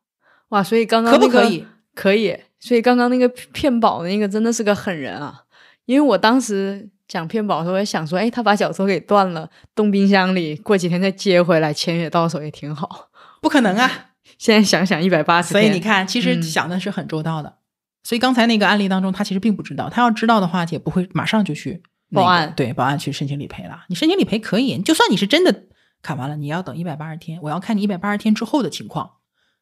[0.50, 1.66] 哇，所以刚刚、可那个、不可以？
[1.96, 2.40] 可以。
[2.60, 5.46] 所以刚刚那个骗保那个真的是个狠人啊！
[5.86, 13.10] 因为我当时讲骗保的时候，我也想说，哎，他把脚趾头给断了，冻冰箱里，过几天再接回来，钱也到手，也挺好。
[13.42, 13.90] 不可能啊！
[14.38, 17.56] 现在想想，一百八十，所以你看，其实嗯想的是很周到的。
[18.04, 23.84] 所以刚才那个案例当中，他其实并不知道，他要知道的话，也不会马上就去、那个报案对，报案去申请理赔了。
[23.90, 25.66] 你申请理赔可以，就算你是真的
[26.02, 29.12] 砍完了，你要等一百八十天，我要看你一百八十天之后的情况。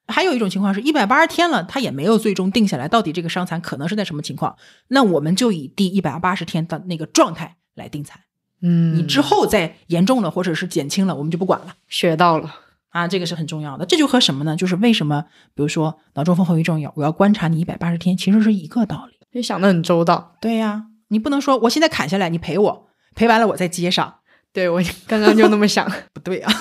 [0.07, 4.55] 还有一种情况是一百八十天了，他也没有最终定下来，到底这个伤残可能是在什么情况？
[4.87, 8.19] 那我们就以第一百八十天的那个状态来定残。
[8.61, 11.75] 嗯，你之后再严重了或者是减轻了，我们就不管了。
[11.87, 12.55] 学到了，
[12.89, 13.85] 啊，这个是很重要的。
[13.85, 14.55] 这就和什么呢？
[14.55, 15.25] 就是为什么，
[15.55, 19.17] 比如说脑中风后遗症要我要观察你一百八十天，其实是一个道理。
[19.31, 20.35] 你想的很周到。
[20.41, 24.15] 对呀，你不能说我现在砍下来，你赔我，赔完了我再接上，
[24.51, 25.89] 对我刚刚就那么想。
[26.13, 26.51] 不对啊。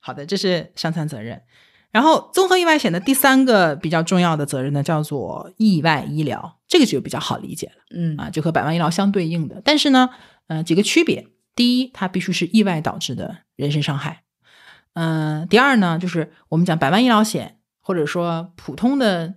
[0.00, 1.40] 好的，这是伤残责任。
[1.92, 9.60] 然后综合意外险的第三个比较重要的责任呢，叫做意外医疗，这个就比较好理解了嗯啊，就和百万医疗相对应的。
[9.64, 10.08] 但是呢，
[10.46, 14.22] 呃，几个区别：第一，它必须是意外导致的人身伤害；
[14.94, 19.34] 嗯、第二呢，就是我们讲百万医疗险或者说普通的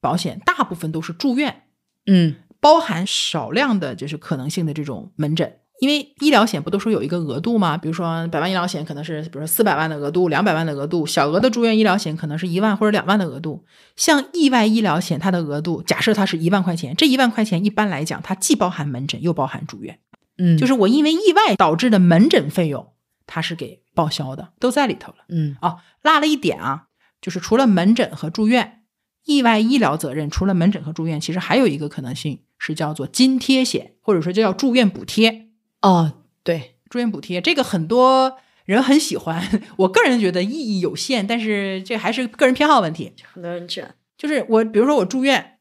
[0.00, 1.62] 保险，大部分都是住院，
[2.06, 5.58] 嗯包含少量的就是可能性的这种门诊。
[5.78, 7.76] 因为医疗险不都说有一个额度吗？
[7.76, 13.62] 比如说百万医疗险可能是，比如说四百万的额度、两百万的额度，小额的住院医疗险可能是一万或者两万的额度。
[13.94, 19.98] 像意外医疗险，它的额度假设它是一万块钱，这一万块钱一般来讲，它既包含门诊又包含住院，
[20.38, 22.94] 嗯，就是我因为意外导致的门诊费用，
[23.26, 25.18] 它是给报销的，都在里头了。
[25.28, 26.86] 嗯哦，落了一点啊，
[27.20, 28.84] 就是除了门诊和住院，
[29.24, 35.48] 意外医疗责任除了门诊和住院，其实还有一个可能性是叫做津贴险，或者说就叫住院补贴。
[35.82, 39.42] 哦，对，住院补贴这个很多人很喜欢。
[39.78, 43.12] 我个人觉得意义有限，但是这还是个人偏好问题。
[43.32, 45.58] 很多人卷，就是我，比如说我住院，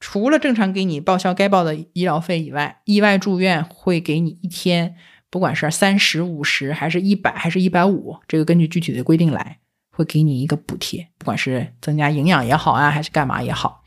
[0.00, 4.96] 除了正常给你报销该报的医疗费以外，意外住院会给你一天，
[5.34, 9.58] 不管是三十五十还是一百还是一百五，这个根据具体的规定来，
[9.90, 13.82] 会给你一个补贴，不管是增加营养也好啊，还是干嘛也好。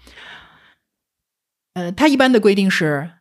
[1.76, 3.12] 呃，它一般的规定是，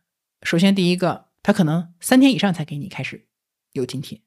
[0.41, 3.27] 首先第一个，它可能三天以上才给你开始
[3.71, 4.19] 有津贴，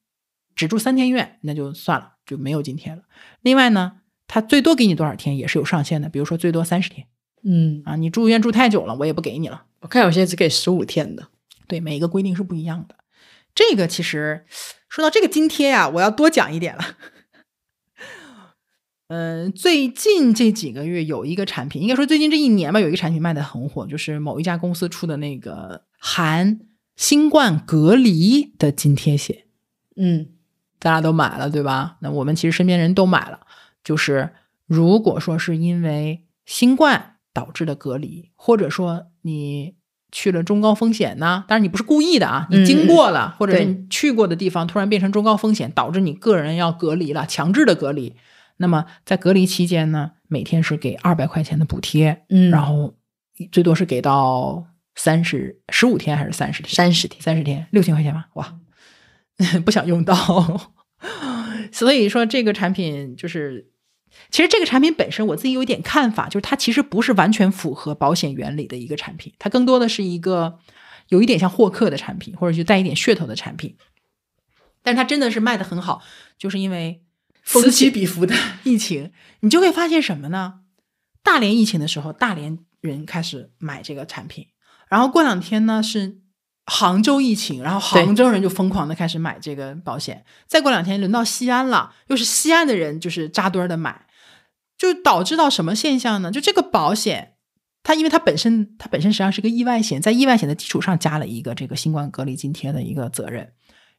[0.54, 3.02] 只住三天院那就算了，就没有津贴了。
[3.42, 7.06] 另外呢，它最多给你多少天也是有上限的，比如说最多三十天
[7.42, 9.66] 嗯，啊，你住院住太久了，我也不给你了。
[9.80, 11.28] 我看有些只给十五天的，
[11.66, 12.94] 对，每一个规定是不一样的。
[13.60, 14.46] 这个其实
[14.88, 16.82] 说到这个津贴呀、我要多讲一点了。
[19.08, 26.60] 嗯，最近这几个月有一个产品，应该说最近这一年吧，有一个产品卖的很火，就是某一家公司出的那个含
[26.96, 29.44] 新冠隔离的津贴险，
[29.96, 30.28] 嗯
[30.78, 31.98] 大家都买了，对吧？
[32.00, 33.40] 那我们其实身边人都买了，
[33.84, 34.30] 就是
[34.66, 39.74] 如果说是因为新冠导致的隔离，或者说你
[40.12, 48.14] 去了中高风险呢，但是你不是故意的啊，你经过了，或者是你去过的地方突然变成中高风险，导致你个人要隔离了，强制的隔离。
[48.58, 52.94] 那么在隔离期间呢，每天是给二百块钱的补贴，嗯然后
[53.50, 56.74] 最多是给到三十十五天还是三十天？
[56.74, 58.54] 三十天，三十天，六千块钱吧，哇，
[59.64, 60.14] 不想用到。
[61.72, 63.70] 所以说这个产品就是，
[64.30, 70.58] 其实这个产品本身我自己有一点看法，就是它其实不是完全符合保险原理的一个产品，它更多的是一个
[71.08, 73.76] 有一点像获客的产品，或者就带一点噱头的产品。
[74.82, 76.02] 但是它真的是卖的很好，
[76.38, 77.02] 就是因为
[77.44, 80.60] 此起彼伏的疫情，你就会发现什么呢？
[81.22, 84.46] 大连疫情的时候，大连人开始买这个产品，
[84.88, 86.20] 然后过两天呢是
[86.66, 94.06] 杭州疫情，然后杭州人就疯狂的开始买这个保险，再过两天轮到西安了，又是西安的人就是扎堆儿的买，
[94.78, 96.30] 就导致到什么现象呢？
[96.30, 97.34] 就这个保险，
[97.82, 103.52] 它因为它本身它本身实际上是个意外险，在意外险的基础上加了一个这个新冠隔离津贴的一个责任，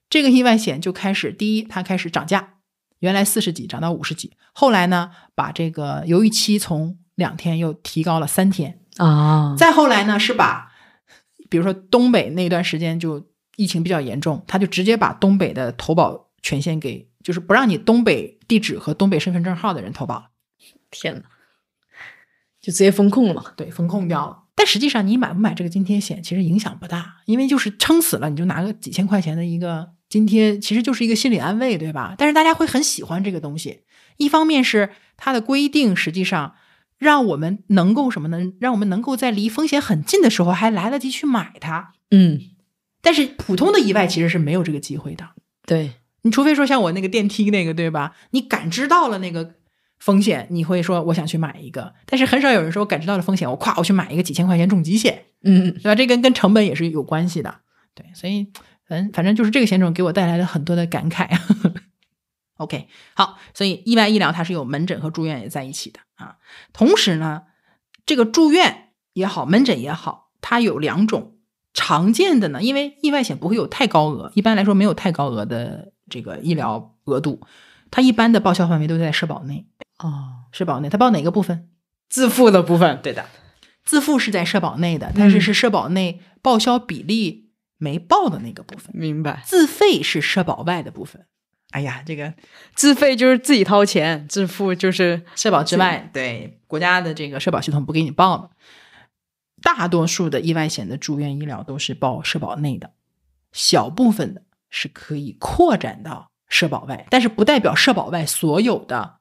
[0.10, 2.54] 这个意外险就开始第一，它开始涨价，
[3.00, 10.71] 原来四十几涨到五十几，后来呢把这个犹豫期从两天又提高了三天，啊，再后来呢，是把
[11.52, 20.30] 比如说东北那段时间就疫情比较严重，他就直接把东北的投保权限给，就是不让你东北地址和东北身份证号的人投保了，
[20.90, 21.24] 天呐，
[22.62, 24.44] 就直接封控了嘛，对，封控掉了。
[24.56, 32.16] 但实际上，你买不买这个津贴险，其实影响不大，因为就是撑死了，你就拿个几千块钱的一个津贴，其实就是一个心理安慰，对吧？
[32.18, 33.82] 但是大家会很喜欢这个东西，
[34.18, 36.56] 一方面是它的规定，实际上
[37.02, 38.38] 让我们能够什么呢？
[38.60, 41.94] 让我们能够在离风险很近的时候还来得及去买它。
[42.12, 42.40] 嗯，
[43.02, 45.28] 但是普通的意外其实是没有这个机会的，
[45.66, 48.14] 对，你除非说像我那个电梯那个，对吧？
[48.30, 49.56] 你感知到了那个
[49.98, 55.96] 风险，你会说我想去买一个，但是很少有人说我感知到了风险，我咵我去买一个几千块钱重疾险，嗯，对吧？
[55.96, 57.62] 这跟跟成本也是有关系的，
[57.96, 58.48] 对，所以
[58.90, 61.28] 嗯反正就是这个险种给我带来了很多的感慨。
[62.62, 66.38] OK，好，所以意外医疗它是有门诊和住院也在一起的啊。
[66.74, 67.44] 同时呢，
[68.06, 71.38] 这个住院也好，门诊也好，它有两种
[71.74, 77.42] 常见的呢，因为意外险不会有太高额，一般来说没有太高额的这个医疗额度，
[77.90, 79.66] 它一般的报销范围都在社保内。
[79.98, 81.70] 哦，社保内，它报哪个部分？
[82.10, 83.26] 自付的部分，对的，
[83.84, 91.26] 自付是在社保内的，但是嗯是社保内报销比例没报的那个部分，明白，自费是社保外的部分。
[91.72, 92.34] 哎呀，这个
[92.76, 98.50] 自费就是自己掏钱，自付就是社保之外，对国家的这个社保系统不给你报的。
[99.62, 102.92] 大多数的意外险的住院医疗都是报社保内的，
[103.52, 109.20] 小部分的是可以扩展到社保外，但是不代表社保外所有的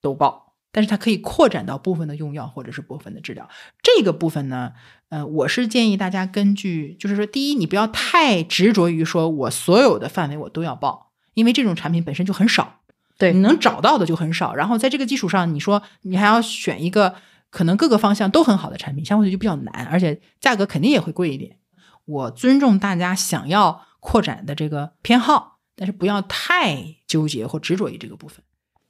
[0.00, 3.48] 都报，但是它可以扩展到部分的用药或者是部分的治疗。
[3.82, 4.72] 这个部分呢，
[5.08, 12.80] 呃，我是建议大家根据，就是说，第一，你不要太执着于说我所有的范围我都要报，因为这种产品本身就很少。
[13.18, 14.54] 对你能找到的就很少。
[14.54, 17.14] 然后在这个基础上，你说你还要选一个
[17.50, 21.58] 可能各个方向都很好的产品，相对就比较难，而且价格肯定也会贵一点。
[22.06, 28.42] 我尊重大家想要扩展的这个偏好，但是不要太纠结或执着于这个部分。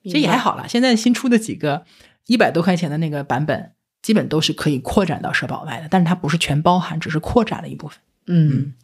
[0.05, 1.85] 其实也还好啦，现在新出的几个
[2.27, 7.99] 一百多块钱的那个版本，基本都是可以扩展到社保外的，但是它不是全包含，只是扩展了一部分。
[8.29, 8.75] 嗯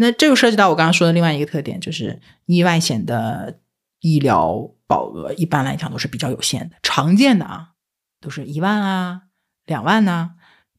[0.00, 3.58] 那这就涉及到我刚刚说的另外一个特点，就是意外险的
[4.00, 7.72] 医疗保额一般来讲都是比较有限的，常见的啊
[8.18, 9.22] 都是一万啊、
[9.66, 10.30] 两万呐、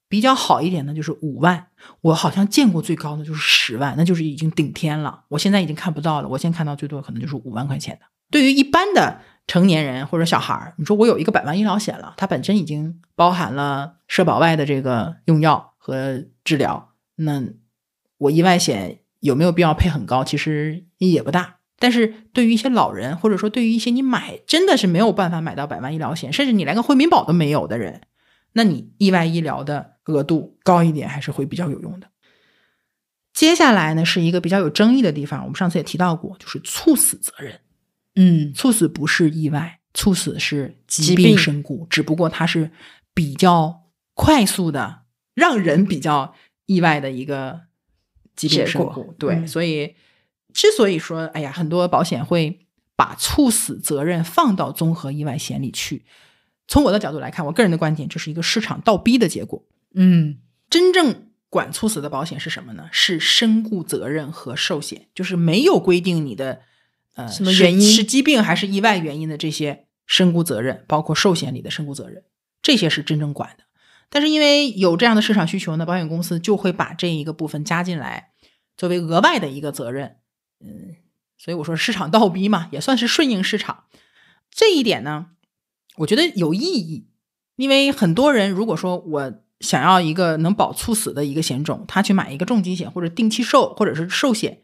[0.10, 1.68] 比较好一点的就是五万。
[2.02, 5.24] 我好像见过最高的就是十万，那就是已经顶天了。
[5.30, 17.44] 我现在已经看不到了，我现在看到最多可能就是五万块钱的对于一般的成年人或者小孩儿，你说我有一个百万医疗险了，它本身已经包含了社保外的这个用药和治疗，那
[18.18, 20.24] 我意外险有没有必要配很高？
[20.24, 21.60] 其实也不大。
[21.80, 28.02] 但是对于一些老人，或者说对于一些你买真的是没有办法买到百万医疗险，甚至你连个惠民保都没有的人，
[28.54, 32.10] 那你意外医疗的额度高一点还是会比较有用的。
[33.34, 37.60] 接下来呢，是一个比较有争议的地方，我们上次也提到过，就是猝死责任。
[38.16, 42.70] 嗯猝死不是意外，猝死是疾病身故，只不过它是
[43.14, 45.04] 比较快速的，
[45.34, 46.36] 让人比较
[46.68, 47.62] 意外的一个
[48.48, 49.14] 疾病身故。
[49.18, 49.96] 对，嗯所以
[50.54, 56.06] 之所以说，哎呀，很多保险会把猝死责任放到综合意外险里去，
[56.68, 59.64] 从我的角度来看，我个人的观点，这是一个市场倒逼的结果。
[59.94, 60.38] 嗯
[60.70, 62.88] 真正管猝死的保险是什么呢？
[62.92, 66.62] 是身故责任和寿险，就是没有规定你的
[67.16, 72.24] 呃什么原因是疾病还是意外原因的这些身故责任，包括寿险里的身故责任，
[72.62, 73.66] 这些是真正管的。
[74.10, 78.31] 但是因为有这样的市场需求呢，保险公司就会把这一个部分加进来，
[78.82, 80.16] 作为额外的一个责任。
[80.60, 80.96] 嗯，
[81.38, 83.84] 所以我说市场倒逼嘛，也算是顺应市场。
[84.50, 85.28] 这一点呢，
[85.98, 87.06] 我觉得有意义，
[87.58, 94.64] 因为很多人如果说我想要一个能保猝死的一个险种，他去买一个重疾险或者定期寿或者是寿险，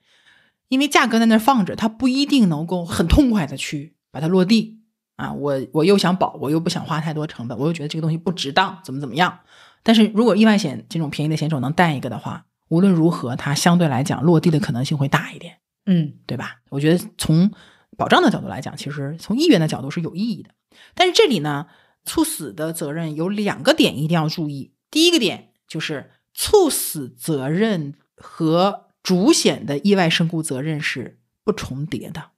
[0.68, 4.80] 因为价格在那放着，他不一定能够很痛快的去把它落地
[5.18, 5.32] 啊。
[5.32, 9.42] 我我又想保，我又不想花太多成本，我又觉得这个东西不值当，怎么怎么样。
[9.84, 15.58] 但是如果意外险这种便宜的险种能带一个的话，无论如何，它相对来讲落地的可能性会大一点。
[15.86, 16.58] 嗯对吧？
[16.70, 17.52] 我觉得从
[17.96, 20.50] 保障的角度来讲，其实从意愿的角度是有意义的。
[20.94, 21.68] 但是这里呢，
[22.04, 24.74] 猝死的责任有两个点一定要注意。
[24.92, 32.32] 第一个点就是猝死责任和主险的意外身故责任是不重叠的。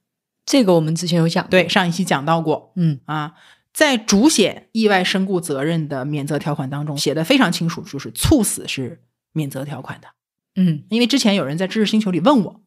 [0.46, 3.34] 这个我们之前有讲，对，上一期讲到过嗯啊，
[3.72, 9.02] 在主险意外身故责任的免责条款当中写的非常清楚，就是猝死是
[9.32, 10.08] 免责条款的。
[10.54, 12.60] 嗯因为之前有人在知识星球里问我，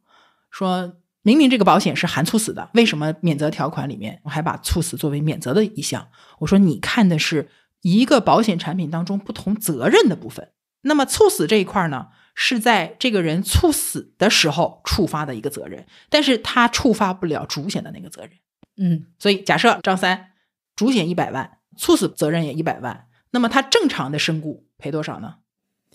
[0.50, 6.10] 说明明这个保险是含猝死的，为什么免责条款里面我还把猝死作为免责的一项？
[6.40, 7.50] 我说你看的是
[7.82, 10.52] 一个保险产品当中不同责任的部分。
[10.82, 18.32] 那么猝死这一块呢，是在这个人猝死的时候触发的一个责任，但是他触发不了主险的那个责任。
[18.76, 20.32] 嗯所以假设张三
[20.76, 25.36] 主险一百万，猝死责任也一百万，那么他正常的身故赔多少呢？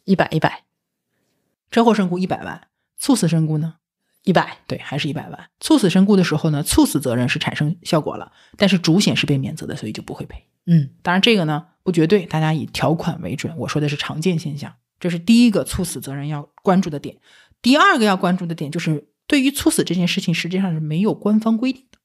[0.05, 0.65] 一百一百
[1.71, 3.75] 车祸身故一百万，猝死身故呢？
[4.25, 5.51] 一百，对，还是一百万。
[5.61, 10.45] 猝死身故的时候呢，猝死责任是产生效果了，但是主险是被免责的，所以就不会赔。
[10.67, 13.57] 嗯当然，这个呢不绝对，大家以条款为准。
[13.57, 17.17] 我说的是常见现象，这是第一个猝死责任要关注的点。
[17.63, 21.99] 第二个要关注的点就是，对于猝死这件事情，实际上是没有官方规定的，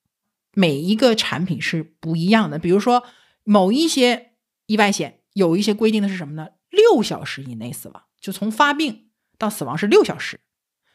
[0.53, 2.57] 每一个产品是不一样的。
[2.57, 3.03] 比如说，
[3.43, 4.32] 某一些
[4.68, 6.47] 意外险有一些规定的是什么呢？
[6.70, 9.07] 六小时以内死亡，就从发病
[9.43, 10.39] 到死亡是六小时。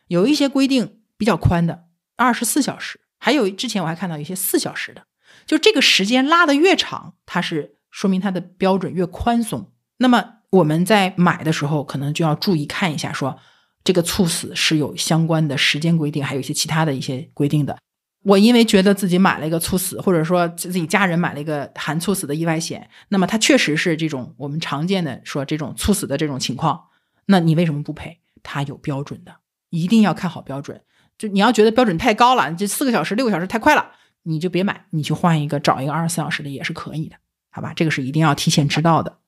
[0.07, 1.85] 有一些规定比较宽的，
[2.17, 5.03] 二十四小时，还有之前我还看到一些四小时的。
[5.45, 9.71] 就这个时间拉得越长，它是说明它的标准越宽松。
[9.99, 13.39] 那么我们在买的时候，可能就要注意看一下说，
[13.85, 17.77] 这个猝死是有相关的时间规定，还有一些其他的一些规定的。
[18.25, 26.87] 我因为觉得自己买了一个猝死，或者说自己家人买了一个含猝死的意外险，那么它确实是这种我们常见的说这种猝死的这种情况，
[27.27, 28.19] 那你为什么不赔？
[28.43, 29.37] 它有标准的，
[29.71, 30.81] 一定要看好标准。
[31.17, 33.91] 就你要觉得标准太高了，这四个小时、六个小时太快了，
[34.23, 37.17] 你就别买，你去换一个，找一个二十四小时的也是可以的，
[37.51, 37.73] 好吧？
[37.75, 39.19] 这个是一定要提前知道的。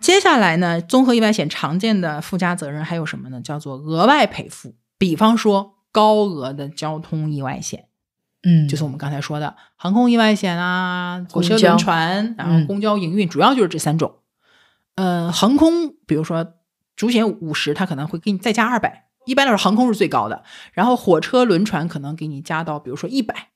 [0.00, 3.40] 接下来呢，综合意外险常见的附加责任还有什么呢？
[3.40, 7.88] 叫做额外赔付，比方说高额的交通意外险，
[8.44, 14.14] 嗯，就是我们刚才说的航空意外险啊、火车、轮船，然后嗯公交营运，主要就是这三种。
[14.94, 16.54] 呃，航空，比如说
[16.98, 20.42] 主险五十，它可能会给你再加二百，一般来说航空是最高的，
[20.72, 23.50] 然后火车、轮船可能给你加到比如说一百，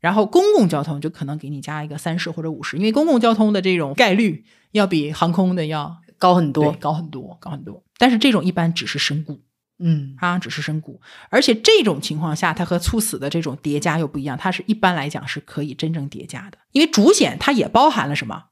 [0.00, 7.84] 然后公共交通就可能给你加一个三十或者五十，因为公共交通的这种概率要比航空的要高很多，高很多，高很多。
[7.98, 9.42] 但是这种一般只是身故，
[9.78, 18.44] 嗯啊只是身故，而且这种情况下，它和猝死的这种叠加又不一样，它是一般来讲是可以真正叠加的，因为主险它也包含了什么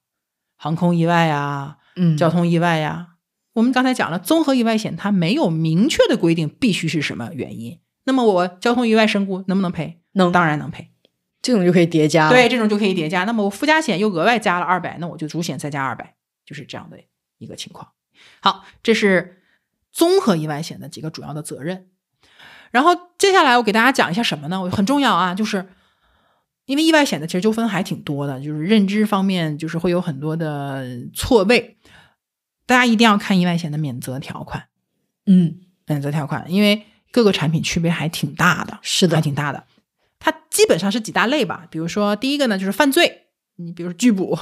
[0.58, 3.12] 航空意外呀、嗯，交通意外呀。
[3.54, 10.00] 我们刚才讲了，综合意外险它没有明确的规定必须是什么原因，那么我交通意外身故能不能赔？
[10.12, 10.90] 能当然能赔。
[11.40, 13.24] 这种就可以叠加，对，这种就可以叠加。
[13.24, 16.14] 那么我附加险又额外加了二百，那我就主险再加二百，
[16.46, 16.98] 就是这样的
[17.38, 17.88] 一个情况。
[18.40, 19.42] 好，这是
[19.92, 21.88] 综合意外险的几个主要的责任。
[22.70, 24.62] 然后接下来我给大家讲一下什么呢？
[24.62, 25.68] 我很重要啊，就是
[26.64, 31.76] 因为意外险的其实纠纷还挺多的，就是认知方面就是会有很多的错位，
[32.66, 34.64] 大家一定要看意外险的免责条款。
[35.26, 39.64] 嗯，免责条款，因为各个产品区别还挺大的，是的还挺大的。
[40.18, 44.38] 它基本上是几大类吧，比如说第一个呢就是犯罪，你比如说拒捕，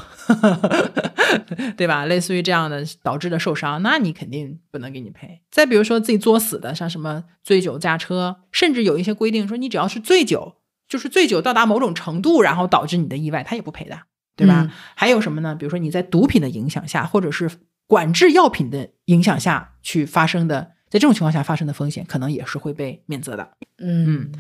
[1.77, 2.05] 对吧？
[2.07, 5.41] 类似于这样的导致的受伤，那你肯定不能给你赔。
[5.51, 10.57] 再比如说自己作死的，像什么醉酒驾车，甚至有一些规定说你只要是醉酒，
[10.89, 13.99] 就是醉酒到达某种程度，然后导致你的意外，他也不赔的，
[14.37, 14.63] 对吧？
[14.63, 15.55] 嗯还有什么呢？
[15.55, 17.51] 比如说你在毒品的影响下，或者是
[17.93, 23.59] 管制药品的影响下去发生的，在这种情况下发生的风险，可能也是会被免责的。
[23.77, 24.33] 嗯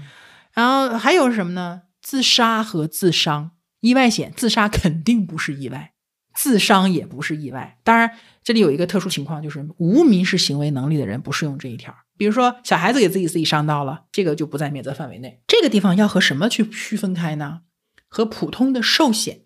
[0.54, 1.82] 然后还有什么呢？
[2.00, 3.50] 自杀和自伤，
[3.80, 5.92] 意外险自杀肯定不是意外，
[6.32, 7.78] 自伤也不是意外。
[7.84, 11.94] 当然，这里有一个特殊情况，就是无民事行为能力的人不适用这一条。
[12.16, 15.42] 比如说小孩子给自己自己伤到了，这个就不在免责范围内。
[15.46, 17.60] 这个地方要和什么去区分开呢？
[18.08, 19.42] 和普通的寿险，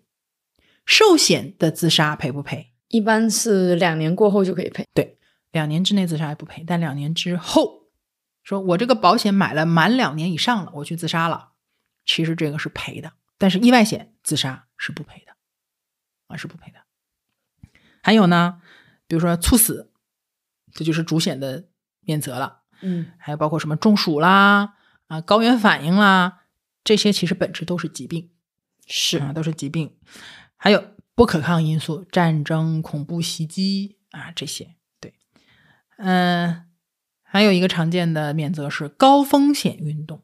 [0.85, 2.71] 寿险的自杀赔不赔？
[2.89, 4.85] 一般是两年过后就可以赔。
[4.93, 5.17] 对
[5.51, 7.87] 两年之内自杀也不赔，但两年之后，
[8.43, 11.51] 说我这个保险买了满两年以上了，我去自杀了，
[12.05, 13.13] 其实这个是赔的。
[13.37, 15.33] 但是意外险自杀是不赔的，
[16.27, 16.79] 啊是不赔的。
[18.01, 18.61] 还有呢，
[19.07, 19.91] 比如说猝死，
[20.73, 21.65] 这就是主险的
[22.01, 22.61] 免责了。
[22.81, 24.75] 嗯还有包括什么中暑啦、
[25.07, 26.43] 啊高原反应啦，
[26.83, 28.29] 这些其实本质都是疾病。
[28.85, 29.97] 是啊，都是疾病，
[30.55, 35.15] 还有不可抗因素，战争、恐怖袭击啊，这些对，
[35.97, 36.65] 嗯、
[37.23, 40.21] 还有一个常见的免责是高风险运动，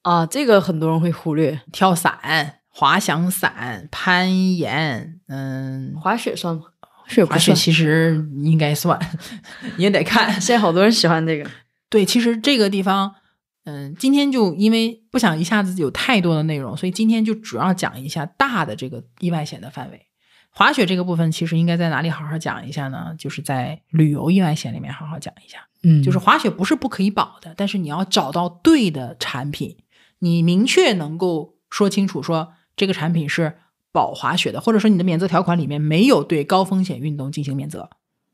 [0.00, 1.60] 啊，这个很多人会忽略。
[1.70, 6.62] 跳伞、滑翔伞、攀岩，嗯，滑雪算吗？
[6.80, 7.52] 滑雪滑雪。
[7.52, 8.98] 其实应该算，
[9.76, 10.32] 也得看。
[10.40, 11.50] 现在好多人喜欢这个。
[11.90, 13.16] 对，其实这个地方，
[13.68, 20.06] 嗯，今天就因为不想一下子有太多的内容，所以今天就主要讲一下大的这个意外险的范围。
[20.50, 23.14] 滑雪这个部分其实应该在哪里好好讲一下呢？
[23.18, 25.58] 就是在旅游意外险里面好好讲一下。
[25.82, 29.76] 嗯就是滑雪不是不可以保的，但是你要找到对的产品，
[30.20, 33.58] 你明确能够说清楚说这个产品是
[33.92, 37.90] 保滑雪的，或者说你的免责条款里面没有对高风险运动进行免责。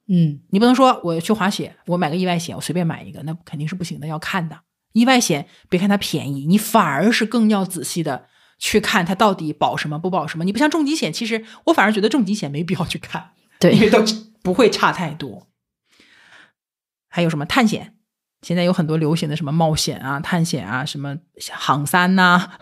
[0.07, 4.59] 嗯你不能说我去滑雪，我买个意外险，我随便买一个，那肯定是不行的，要看的。
[4.95, 8.29] 意外险别看它便宜，你反而是更要仔细的
[8.59, 10.45] 去看它到底保什么不保什么。
[10.45, 14.03] 你不像重疾险，其实我反而觉得重疾险没必要去看，对因为，都
[14.43, 15.49] 不会差太多。
[17.11, 17.97] 还有什么探险？
[18.43, 21.17] 现在有很多流行的什么冒险啊、探险啊、什么
[21.53, 22.59] 航三呐、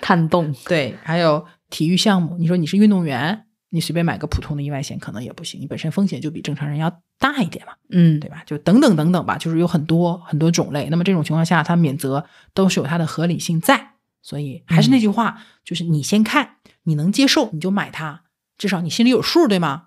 [0.00, 0.54] 探洞。
[0.64, 2.36] 对，还有体育项目。
[2.38, 8.42] 你说你是运动员，你随便买个普通的意外险可能也不行，你本身风险就比正常人要大一点嘛，嗯对吧？
[8.44, 10.88] 就等等等等吧，就是有很多很多种类。
[10.90, 13.92] 那么这种情况下，它免责都是有它的合理性在。
[14.20, 18.24] 所以还是那句话，就是你先看，你能接受你就买它，
[18.58, 19.86] 至少你心里有数，对吗？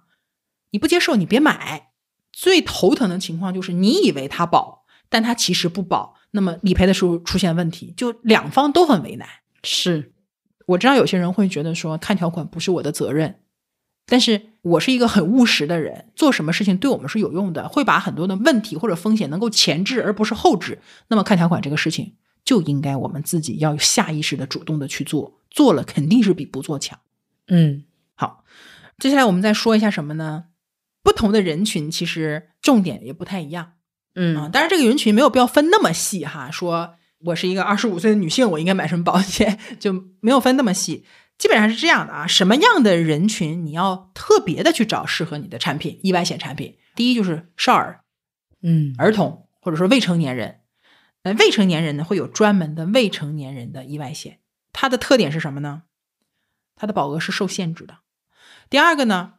[0.72, 1.92] 你不接受你别买。
[2.34, 9.26] 最头疼的情况就是你以为它保，但它其实不保，那么理赔的时候出现问题，就两方都很为难。
[9.64, 10.12] 是，
[10.66, 13.40] 我知道有些人会觉得说看条款不是我的责任，
[14.08, 20.80] 但是我是一个很务实的人，做什么事情对我们是有用的，会把很多的问题或者风险能够前置而不是后置。
[21.08, 27.00] 那么看条款这个事情就应该我们自己要下意识的主动的去做，做了肯定是比不做强。
[27.48, 27.84] 嗯
[28.14, 28.44] 好，
[29.00, 30.46] 接下来我们再说一下什么呢？
[31.04, 33.66] 不同的人群其实重点也不太一样。
[33.66, 33.72] 啊，
[34.16, 36.96] 嗯当然这个人群没有必要分那么细哈，说
[37.26, 41.06] 我是一个二十五岁的女性，我应该买什么保险， 就没有分那么细。
[41.38, 46.78] 基本上是这样的啊，什么样的人群你要特别的去找适合你的产品，意外险产品。
[46.96, 48.02] 第一就是少儿、
[48.62, 50.62] 嗯儿童或者说未成年人。
[51.24, 54.40] 呃未成年人呢，会有专门的未成年人的意外险，
[54.72, 55.84] 它的特点是什么呢？
[56.76, 57.98] 它的保额是受限制的。
[58.70, 59.34] 第二个呢，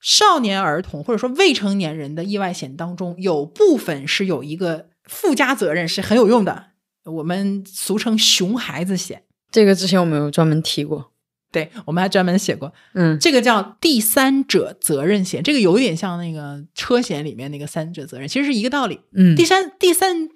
[0.00, 6.70] 少年儿童或者说未成年人的意外险当中，有部分是有一个附加责任是很有用的，
[7.04, 9.22] 我们俗称“熊孩子险
[9.52, 11.12] 这个之前我们有专门提过。”。
[11.52, 19.00] 对，我们还专门写过，嗯这个叫第三者责任险，这个有点像那个车险里面那个三者责任，其实是一个道理。
[19.12, 20.28] 嗯第三、第三、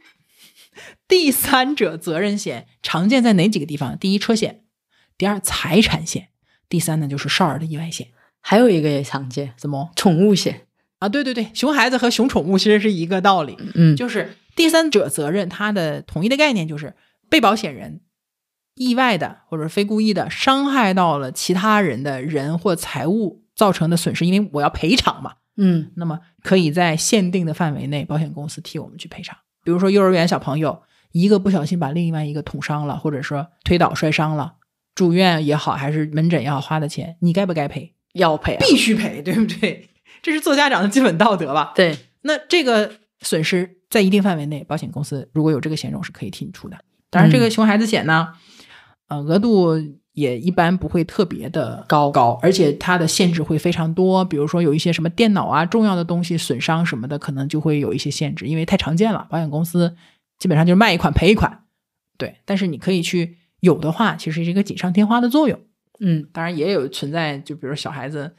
[1.06, 3.96] 第三者责任险常见在哪几个地方？
[3.98, 4.62] 第一，车险；
[5.16, 6.24] 第二，财产险；
[6.68, 8.08] 第三呢，就是少儿的意外险。
[8.40, 10.66] 还有一个也常见，怎么宠物险。
[10.98, 11.08] 啊？
[11.08, 16.94] 对对对，熊孩子和熊宠物其实是一个道理，嗯就是第三者责任，它的统一的概念就是
[17.28, 18.00] 被保险人
[18.74, 25.34] 意外的或者非故意的伤害到了其他人的人或财物造成的损失，因为我要赔偿嘛。
[25.56, 29.36] 嗯那么可以在限定的范围内，保险公司替我们去赔偿。
[29.62, 34.54] 比如说幼儿园小朋友一个不小心把另外一个捅伤了，或者说推倒摔伤了，
[34.94, 37.94] 住院也好，还是门诊也好，花的钱你该不该赔？
[38.14, 39.88] 要赔、啊，必须赔，对不对？
[40.22, 41.72] 这是做家长的基本道德吧？
[41.76, 46.76] 对，那这个损失在一定范围内，保险公司如果有这个险种是可以替你出的。
[47.10, 48.34] 当然，这个熊孩子险呢，
[49.08, 49.72] 呃，额度
[50.12, 54.24] 也一般不会特别的高高，而且它的限制会非常多。
[54.24, 59.26] 比如说有一些什么电脑啊、重要的东西损伤什么的，可能就会有一些限制，因为太常见了。
[59.28, 59.94] 保险公司
[60.38, 61.64] 基本上就是卖一款赔一款，
[62.16, 62.36] 对。
[62.44, 65.58] 但是你可以去有的话，其实是一个锦上添花的作用。
[66.00, 68.34] 嗯当然也有存在，就比如小孩子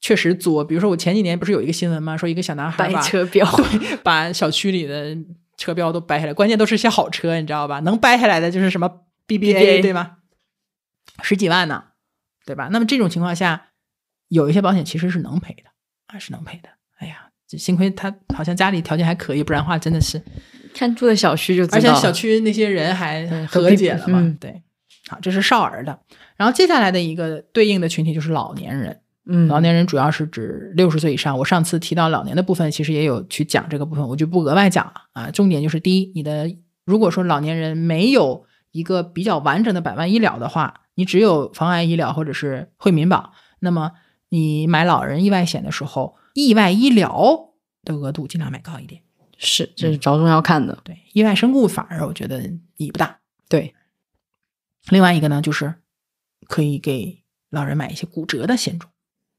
[0.00, 2.16] 确实作，比如说我前几年不是有一个新闻吗？
[2.16, 5.16] 说一个小男孩掰把车标， 对，把小区里的
[5.56, 7.80] 车标都掰下来，关键都是些好车，你知道吧？
[7.80, 8.90] 能掰下来的就是什么
[9.38, 10.16] BBA，BBA 对吗？
[11.22, 11.84] 十几万呢，
[12.44, 12.68] 对吧？
[12.72, 13.68] 那么这种情况下，
[14.28, 15.62] 有一些保险其实是能赔的
[16.06, 16.68] 啊，是能赔的。
[16.98, 20.20] 哎呀，这幸亏他好像家里条件还可以，不然的话真的是，
[20.74, 24.62] 看住的小区就知道，而且小区那些人还和解了嘛，嗯对。
[25.08, 25.98] 好，这是少儿的，
[26.36, 29.00] 然后接下来的一个对应的群体就是老年人。
[29.26, 31.36] 嗯，老年人主要是指六十岁以上。
[31.38, 35.30] 我上次提到老年的部分，其实也有去讲这个部分，我就不额外讲了啊。
[35.30, 36.48] 重点就是第一，你的
[36.84, 43.92] 如果说老年人没有一个比较完整的百万医疗的话，你只有防癌医疗或者是惠民保，那么
[44.28, 47.52] 你买老人意外险的时候，意外医疗
[47.82, 49.02] 的额度尽量买高一点。
[49.42, 53.20] 是这是着重要看的，对，意外身故反而我觉得意义不大。
[53.48, 53.74] 对，
[54.90, 55.76] 另外一个呢，就是
[56.46, 58.90] 可以给老人买一些骨折的险种。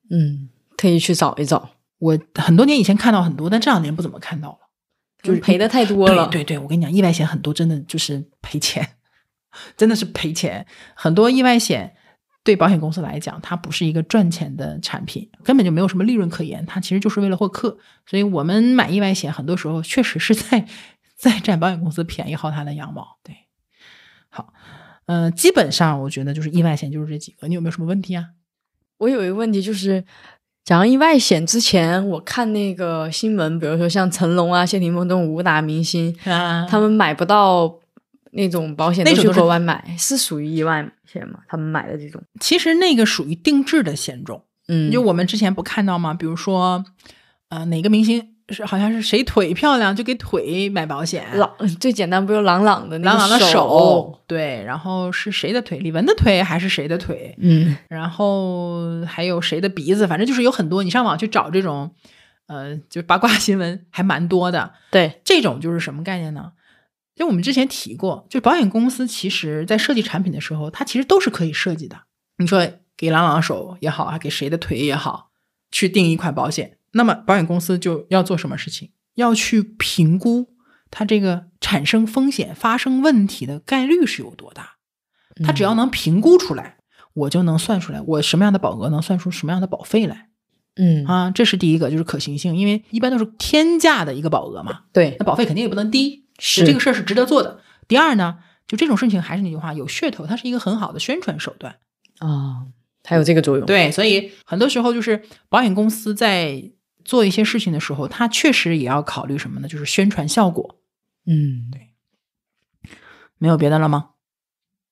[0.10, 1.70] 嗯，特意去找一找，
[2.00, 4.58] 我很多年以前看到很多，但这两年不怎么看到了。
[5.22, 8.96] 就是赔的太多了，对对对，我跟你讲，意外险很多真的就是赔钱，
[9.78, 10.66] 真的是赔钱。
[10.96, 11.94] 很多意外险
[12.44, 17.78] 对保险公司来讲，它不是一个赚钱的产品，根本就没有什么利润可言，它其实就是为了获客。
[18.06, 20.66] 所以我们买意外险，很多时候确实是在
[21.16, 23.20] 在占保险公司便宜，薅它的羊毛。
[23.24, 23.36] 对，
[24.30, 24.54] 好，
[25.06, 28.26] 呃，基本上我觉得就是意外险就是这几个，你有没有什么问题啊？
[28.98, 30.04] 我有一个问题就是，
[30.64, 37.80] 讲到意外险之前，我看那个新闻，比如说像成龙啊、谢霆锋这种武打明星，啊他们买不到
[38.32, 41.40] 那种保险，那种就是国外买，是属于意外险吗？
[41.48, 44.44] 他们买的这种，其实那个属于定制的险种。
[44.68, 46.14] 嗯，就我们之前不看到吗？
[46.14, 46.84] 比如说，
[47.50, 55.80] 呃，哪个明星是好像是谁腿漂亮就给腿买保险，朗最简单不就朗朗的那朗朗的手，对，然后是谁的腿？
[55.80, 57.36] 李玟的腿还是谁的腿？
[57.40, 60.08] 嗯 然后还有谁的鼻子？
[60.08, 61.92] 反正就是有很多，你上网去找这种，
[62.48, 64.72] 呃，就八卦新闻还蛮多的。
[64.92, 66.52] 对，这种就是什么概念呢？
[67.22, 71.96] 就我们之前提过，就保险公司其实在设计产品的时候，它其实都是可以设计的。
[72.40, 72.68] 你说
[72.98, 75.30] 给朗朗的手也好啊，给谁的腿也好，
[75.72, 78.90] 去定一款保险，那么保险公司就要做什么事情？
[79.14, 80.56] 要去评估
[80.90, 84.78] 它这个产生风险、发生问题的概率是有多大。
[85.46, 86.78] 它只要能评估出来，
[87.14, 90.30] 我就能算出来我什么样的保额能算出什么样的保费来
[90.76, 91.30] 嗯啊。
[91.30, 94.86] 这是第一个，就是可行性，因为一般都是天价的一个保额嘛。
[94.92, 97.62] 对那保费肯定也不能低，是这个事儿是值得做的。
[97.88, 101.78] 第二呢，就这种事情还是那句话，有噱头，它是一个很好的宣传手段。
[102.18, 102.66] 啊，
[103.04, 106.72] 它有这个作用，对，所以很多时候就是保险公司在
[107.06, 109.68] 做一些事情的时候，它确实也要考虑什么呢？
[109.68, 110.80] 就是宣传效果。
[111.26, 111.90] 嗯，对
[113.38, 114.10] 没有别的了吗？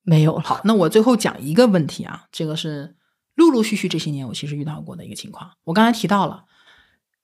[0.03, 2.95] 没有了，好，那我最后讲一个问题啊，这个是
[3.35, 5.51] 陆陆续续这些年我其实遇到过的一个情况。
[5.65, 6.45] 我刚才提到了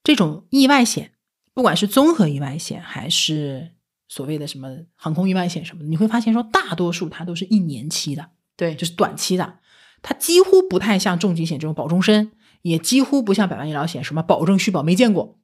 [0.04, 1.14] 这种意外险，
[1.54, 3.75] 不管是综合意外险还是
[4.08, 9.56] 所谓的什么航空意外险什么的，你会发现说大多数它都是一年期的，对，就是短期的，
[10.02, 12.32] 它几乎不太像重疾险这种保终身，
[12.62, 15.40] 也几乎不像百万医疗险什么保证续保没见过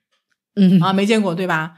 [0.55, 1.77] 嗯啊，没见过对吧？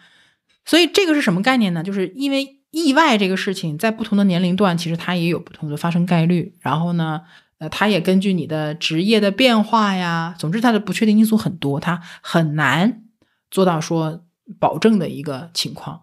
[0.66, 1.84] 所以这个是什么概念呢？
[1.84, 6.56] 就是因为意外这个事情在不同的年龄段，其实它也有不同的发生概率。
[6.60, 7.22] 然后呢，
[7.60, 13.04] 呃，它也根据你的职业的变化呀，总之它的不确定因素很多，它很难
[13.52, 14.26] 做到说
[14.60, 16.02] 保证的一个情况。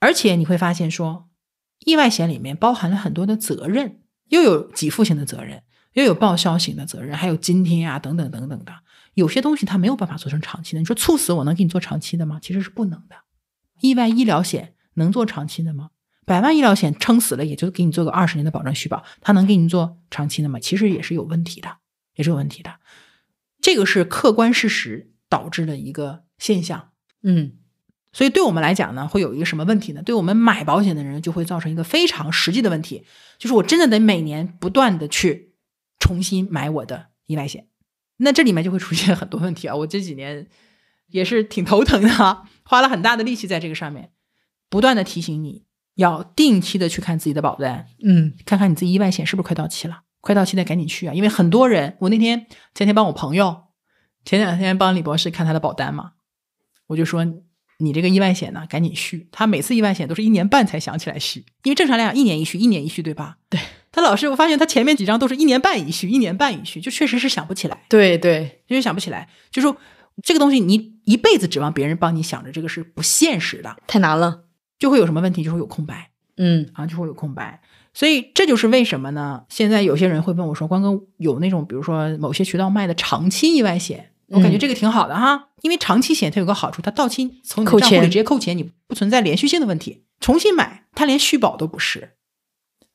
[0.00, 1.28] 而且你会发现说，
[1.80, 5.62] 意外险里面包含了很多的责任，又有给付型的责任，
[5.94, 8.72] 又有报销型的责任，还有津贴啊等等等等的。
[9.14, 10.78] 有些东西它没有办法做成长期的。
[10.78, 12.38] 你说猝死我能给你做长期的吗？
[12.42, 13.16] 其实是不能的。
[13.80, 15.90] 意外医疗险能做长期的吗？
[16.26, 20.58] 百万医疗险撑死了也就给你做个二十年的保证续保，它能给你做长期的吗？
[20.60, 21.78] 其实也是有问题的，
[22.16, 22.80] 也是有问题的。
[23.60, 26.90] 这个是客观事实导致的一个现象。
[27.22, 27.54] 嗯
[28.16, 30.02] 所以对我们来讲呢，会有一个什么问题呢？
[30.02, 33.04] 对我们买保险的人就会造成一个非常实际的问题，
[33.36, 35.52] 就是我真的得每年不断的去
[35.98, 37.66] 重新买我的意外险。
[38.16, 39.76] 那这里面就会出现很多问题啊！
[39.76, 40.46] 我这几年
[41.08, 44.12] 也是挺头疼的啊， 花了很大的力气在这个上面，
[44.70, 51.12] 不断的提醒你要定期的去看自己的保单，嗯看看你自己意外险是不是快到期了，快到期的赶紧去啊！
[51.12, 53.64] 因为很多人，我那天前天帮我朋友，
[54.24, 56.12] 前两天帮李博士看他的保单嘛，
[56.86, 57.26] 我就说
[57.78, 59.28] 你这个意外险呢，赶紧续。
[59.30, 63.36] 他每次意外险都是一年半才想起来续，因为正常来讲一年一续，一年一续，对吧？
[63.48, 63.60] 对。
[63.92, 69.76] 他老是我发现他前面几张都是一年半一续，一年半一续，就确实是想不起来，对对，就是想不起来，就说
[70.22, 74.42] 这个东西你一辈子指望别人帮你想着这个是不现实的，太难了。
[74.78, 76.10] 就会有什么问题，就会有空白。
[76.36, 77.62] 嗯啊，就会有空白。
[77.94, 79.44] 所以这就是为什么呢？
[79.48, 90.04] 现在有些人会问我说：“关哥，有那种比如说某些渠道卖的长期意外险，我感觉嗯这个挺好的哈，因为长期险它有个好处，它到期从你账户里直接扣钱，你不存在连续性的问题。
[90.20, 92.14] 重新买，它连续保都不是。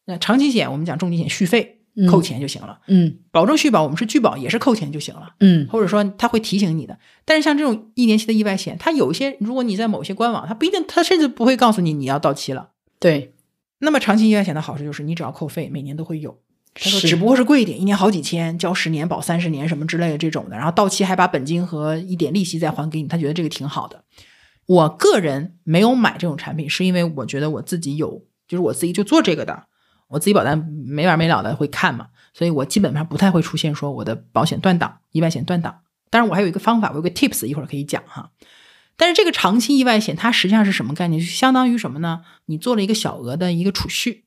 [0.06, 5.36] 那长期险我们讲重疾险续费嗯扣钱就行了，嗯保证续保我们是拒保也是扣钱就行了。
[5.40, 6.98] 嗯或者说他会提醒你的。
[7.24, 12.72] 但是像这种一年期的意外险，它有一些，如果你在某些官网，它不一定，它甚至不会告诉你你要到期了。
[13.00, 13.36] 对，
[13.80, 16.40] 那么长期意外险的好处就是你只要扣费，每年都会有。
[16.74, 24.04] 他说只不过是贵一点，一年好几千，交十年保三十年什么之类的这种的，然后到期还把本金和一点利息再还给你，他觉得这个挺好的。
[24.68, 29.64] 我个人没有买这种产品，是因为我觉得我自己有，就是我自己就做这个的，
[30.08, 35.82] 我自己保单没完没了的会看嘛，所以我基本上不太会出现说我的保险断档、意外险断档。
[36.10, 38.32] 当然，我还有一个方法，我有个 tips，一会儿可以讲哈。
[38.96, 41.20] 但是这个长期意外险，它实际上是什么概念？
[41.20, 42.22] 就相当于什么呢？
[42.46, 44.26] 你做了一个小额的一个储蓄，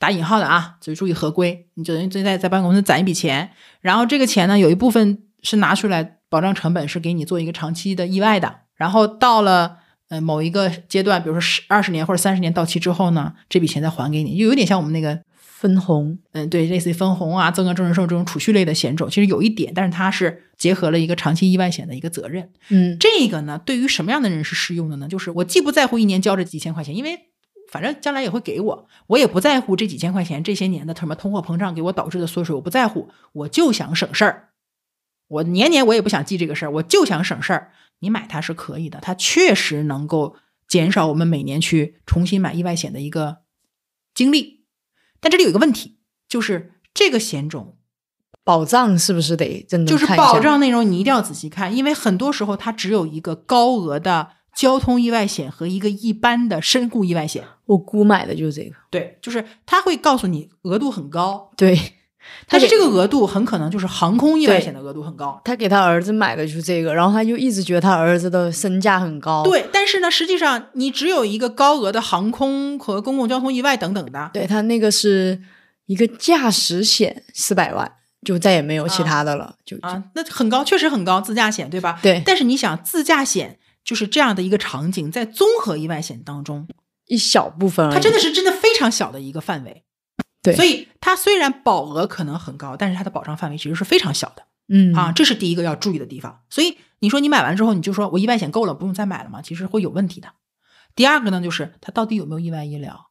[0.00, 1.68] 打引号的啊，就注意合规。
[1.74, 3.50] 你就等于在在办公司攒一笔钱，
[3.82, 8.60] 然后这个钱呢，有一部分是拿出来保障成本，是给你做一个长期的意外的。
[8.74, 9.76] 然后到了
[10.08, 16.18] 呃某一个阶段，比如说十二十年或者三十年到期之后呢，这笔钱再还给你，就有点像我们那个分红。
[16.32, 22.48] 嗯，对，类似于分红啊、增额终身寿这种储蓄类的险种，其实有一点，但是它是结合了一个长期意外险的一个责任。
[22.70, 25.06] 嗯这个呢，对于什么样的人是适用的呢？
[25.06, 27.18] 就是我既不在乎一年交这几千块钱，因为
[27.70, 34.48] 反正将来也会给我，我也不在乎这几千块钱这些年的什么通货膨胀给我导致的缩水，我不在乎，我就想省事儿。
[35.28, 37.70] 我年年我也不想记这个事儿，我就想省事儿。
[38.00, 40.34] 你买它是可以的，它确实能够
[40.66, 43.38] 减少我们每年去重新买意外险的一个
[44.12, 44.64] 经历。
[45.20, 45.98] 但这里有一个问题，
[46.28, 47.76] 就是这个险种
[48.42, 57.44] 保障是不是得真的就是保障内容你一定要仔细看，因为很多时候它只有一个高额的交通意外险和一个一般的身故意外险。
[57.66, 58.74] 我姑买的就是这个。
[58.90, 61.78] 对，就是他会告诉你额度很高，对，
[62.48, 65.40] 但是这个额度很可能就是航空意外险的额度很高。
[65.44, 69.44] 他给他儿子买的就是这个，然后他就一直觉得他儿子的身价很高。
[69.44, 75.40] 对，但是呢，实际上你只有一个高额的航空和公共交通意外等等的，对他那个是
[75.86, 77.92] 一个驾驶险四百万，
[78.26, 79.54] 就再也没有其他的了。
[79.64, 82.00] 就就啊，那很高，确实很高，自驾险对吧？
[82.02, 86.68] 对但是你想，自驾险就是这样的一个场景，在综合意外险当中，
[87.06, 87.94] 一小部分而已。
[87.94, 89.84] 它真的是真的非常小的一个范围。
[90.42, 96.42] 对所以它虽然保额可能很高，但是它的保障范围其实是非常小的嗯啊，这是第一个要注意的地方。
[96.48, 99.42] 所以你说你买完之后，你就说我意外险够了，不用再买了吗？
[99.42, 100.32] 其实会有问题的。
[100.94, 103.10] 第二个呢，就是它到底有没有意外医疗？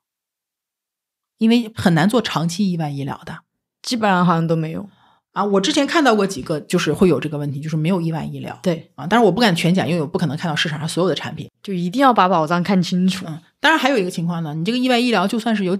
[1.38, 3.39] 因为很难做长期意外医疗的
[3.82, 4.89] 基本上好像都没有。
[5.32, 5.43] 啊。
[5.43, 9.07] 我之前看到过几个，就是会有这个问题，就是没有意外医疗对，啊。
[9.07, 11.49] 但是我不敢全讲，因为我不可能看到市场上所有的产品。
[11.61, 13.25] 就一定要把保障看清楚。
[13.27, 15.77] 嗯，当然还有一个情况呢，你这个意外医疗就算是有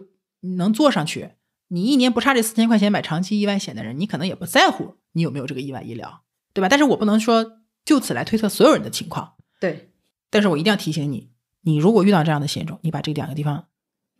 [0.58, 1.32] 能做上去，
[1.70, 6.22] 你一年不差这四千块钱买长期意外险的人，你可能也不在乎你有没有这个意外医疗，
[6.54, 6.68] 对吧？
[6.70, 9.92] 但是我不能说就此来推测所有人的情况，对，
[10.30, 11.30] 但是我一定要提醒你，
[11.62, 13.66] 你如果遇到这样的险种，你把这两个地方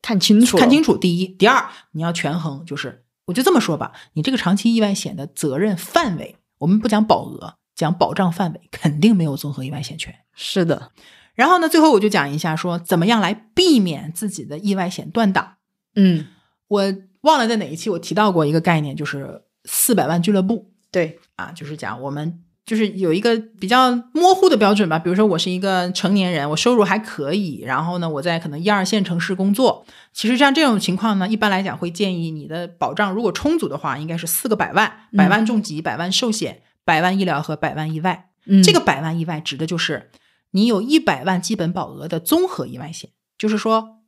[0.02, 0.98] 看清楚，看清楚。
[0.98, 10.14] 第一，第二，你要权衡，就是我就这么说吧，你这个长期意外险的责任范围，我们不讲保额，讲保障范围，肯定没有综合意外险权。
[10.34, 10.92] 是的，
[11.36, 15.58] 然后呢，最后我就讲一下说，怎么样来避免自己的意外险断档。
[15.96, 16.26] 嗯，
[16.68, 16.84] 我
[17.22, 25.00] 忘了在哪一期我提到过一个概念，就是四百万俱乐部对，啊，就是讲我们就是有一个比较模糊的标准吧。
[25.00, 29.84] 比如说，我是一个成年人，我收入还可以，然后呢，我在可能一二线城市工作。
[30.14, 38.30] 其实像这种情况呢，一般来讲会建议你的保障如果充足的话，应该是四个百万：嗯百万重疾、百万寿险、百万医疗和百万意外。
[38.46, 40.12] 嗯，这个百万意外指的就是
[40.52, 44.04] 你有一百万基本保额的综合意外险，就是说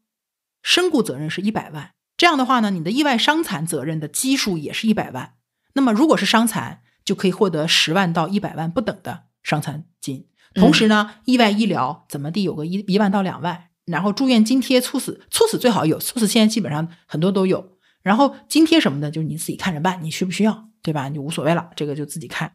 [0.62, 5.34] 身故责任是一百万，这样的话呢，你的意外伤残责任的基数也是一百万。
[5.74, 6.82] 那么如果是伤残，
[7.12, 10.28] 就可以获得十万到一百万不等的伤残金。
[10.54, 17.78] 同时呢，意外医疗怎么地有个一一万到两万，然后住院津贴、猝死，猝死最好有，猝死现在基本上很多都有。
[18.02, 21.10] 然后津贴什么的，就是你自己看着办，你需不需要，对吧？
[21.10, 22.54] 你就无所谓了，这个就自己看。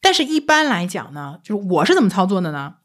[0.00, 2.76] 但是，一般来讲呢，就是我是怎么操作的呢？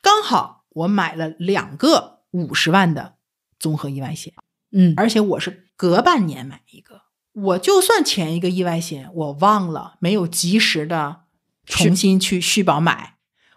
[0.00, 3.14] 刚好我买了两个五十万的
[3.58, 4.32] 综合意外险，
[4.70, 7.02] 嗯，而且我是隔半年买一个。
[7.42, 11.22] 我就算前一个意外险我忘了，没有及时的
[11.64, 13.14] 重新去续保买，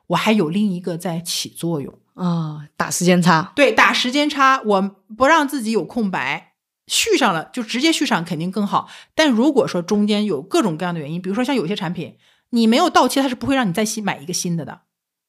[0.07, 1.97] 我还有另一个在起作用。
[2.13, 6.53] 啊，打时间差，对，打时间差，我不让自己有空白，
[6.85, 8.89] 续上了就直接续上肯定更好。
[9.15, 12.17] 但如果说中间有各种各样的原因，比如说像有些产品
[12.49, 14.81] 你没有到期，它是不会让你再新买一个新的的，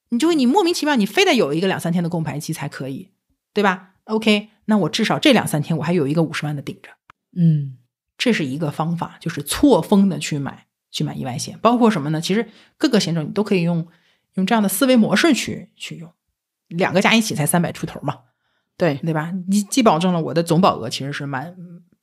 [0.09, 3.09] 你就会你莫名其妙，你非得有一个两三天的空白期才可以，
[3.53, 6.89] 对吧？OK，那我至少这两三天我还有一个五十万的顶着，
[7.35, 7.77] 嗯
[8.23, 12.21] 这是一个方法，就是错峰的去买去买意外险，包括什么呢？
[12.21, 12.47] 其实
[12.77, 13.85] 各个险种你都可以用
[14.35, 16.09] 用这样的思维模式去去用，
[16.69, 18.19] 两个加一起才三百出头嘛。
[18.77, 19.33] 对，对吧？
[19.49, 21.53] 你既保证了我的总保额其实是满，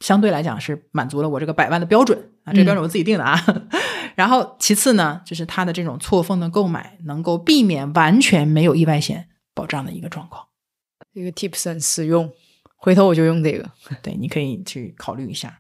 [0.01, 3.43] 相对来讲是满足了我这个百万的标准啊，这个标准我自己定的啊。
[4.15, 10.49] 然后其次呢，就是它的这种错峰的购买，能够避免完全没有意外险保障的一个状况。
[11.15, 12.31] 这个 tips 很实用，
[12.77, 13.71] 回头我就用这个。
[14.03, 15.59] 对，你可以去考虑一下。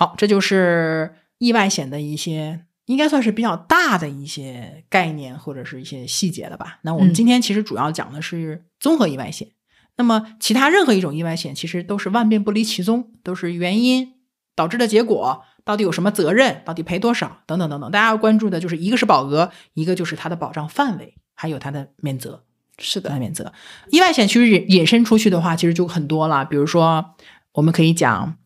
[0.00, 6.78] 对，好，这就是意外险的一些，应该算是比较大的一些概念或者是一些细节了吧。
[6.82, 9.48] 那我们嗯今天其实主要讲的是综合意外险。
[9.96, 14.14] 那么其他任何一种意外险，其实都是万变不离其宗，都是原因
[14.56, 17.90] 导致的结果，到底有什么责任，到底赔多少，等等等等。
[17.90, 22.44] 大家要关注的就是一个是保额，一个就是它的保障范围，还有它的免责。
[22.78, 23.52] 是的，免责。
[23.90, 26.46] 意外险其实引引申出去的话，其实就很多了。
[26.46, 27.14] 比如说，
[27.52, 28.36] 我们可以讲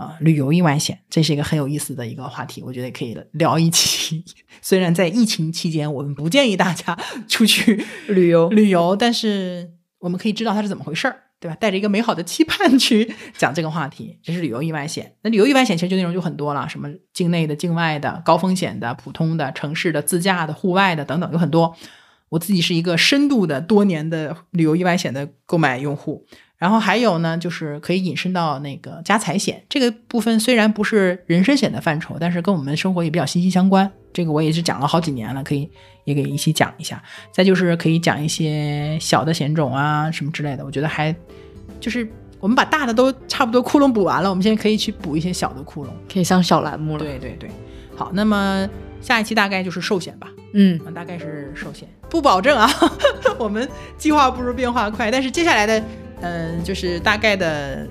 [0.00, 4.24] 啊、呃旅游意外险，这是一个很有意思的一个话题，我觉得也可以聊一期。
[4.62, 6.98] 虽然在疫情期间，我们不建议大家
[7.28, 11.56] 出去旅游旅游，但是我们可以知道它是怎么回事儿，对吧？
[11.60, 15.14] 带着一个美好的期盼去讲这个话题，这是旅游意外险。
[15.22, 21.76] 那旅游意外险其实就内容就很多了，什么境内的、境外的、高风险的、普通的、城市的、自驾的、户外的等等，有很多。
[22.30, 26.24] 我自己是一个深度的多年的旅游意外险的购买用户，
[26.60, 33.90] 然后还有呢，就是可以引申到那个家财险这个部分，虽然不是人身险的范畴，但是跟我们生活也比较息息相关。
[34.12, 35.66] 这个我也是讲了好几年了，可以
[36.04, 37.02] 也给一起讲一下。
[37.32, 41.14] 再就是可以讲一些小的险种啊什么之类的，我觉得还
[41.80, 42.06] 就是
[42.40, 45.88] 我们把大的都差不多窟窿补完了，我们现在可以去补一些小的窟窿。
[46.12, 47.50] 可以上小栏目了。，对对对，
[47.96, 48.68] 好，那么
[49.00, 50.28] 下一期大概就是寿险吧。
[50.52, 52.68] 嗯，啊，大概是寿险，不保证啊。
[53.38, 55.82] 我们计划不如变化快，但是接下来的，
[56.22, 57.86] 嗯、就是大概的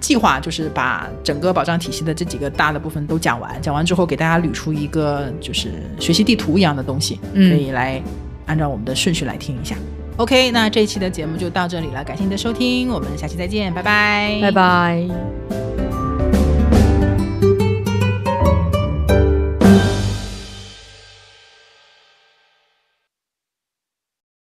[0.00, 3.60] 计划，就是把整个保障体系的这几个大的部分都讲完。
[3.62, 8.02] 讲完之后，给大家捋出一个就是学习地图一样的东西，嗯可以来
[8.46, 9.76] 按照我们的顺序来听一下。
[10.16, 15.93] OK，那这一期的节目就到这里了，感谢你的收听，我们下期再见，拜拜，拜拜。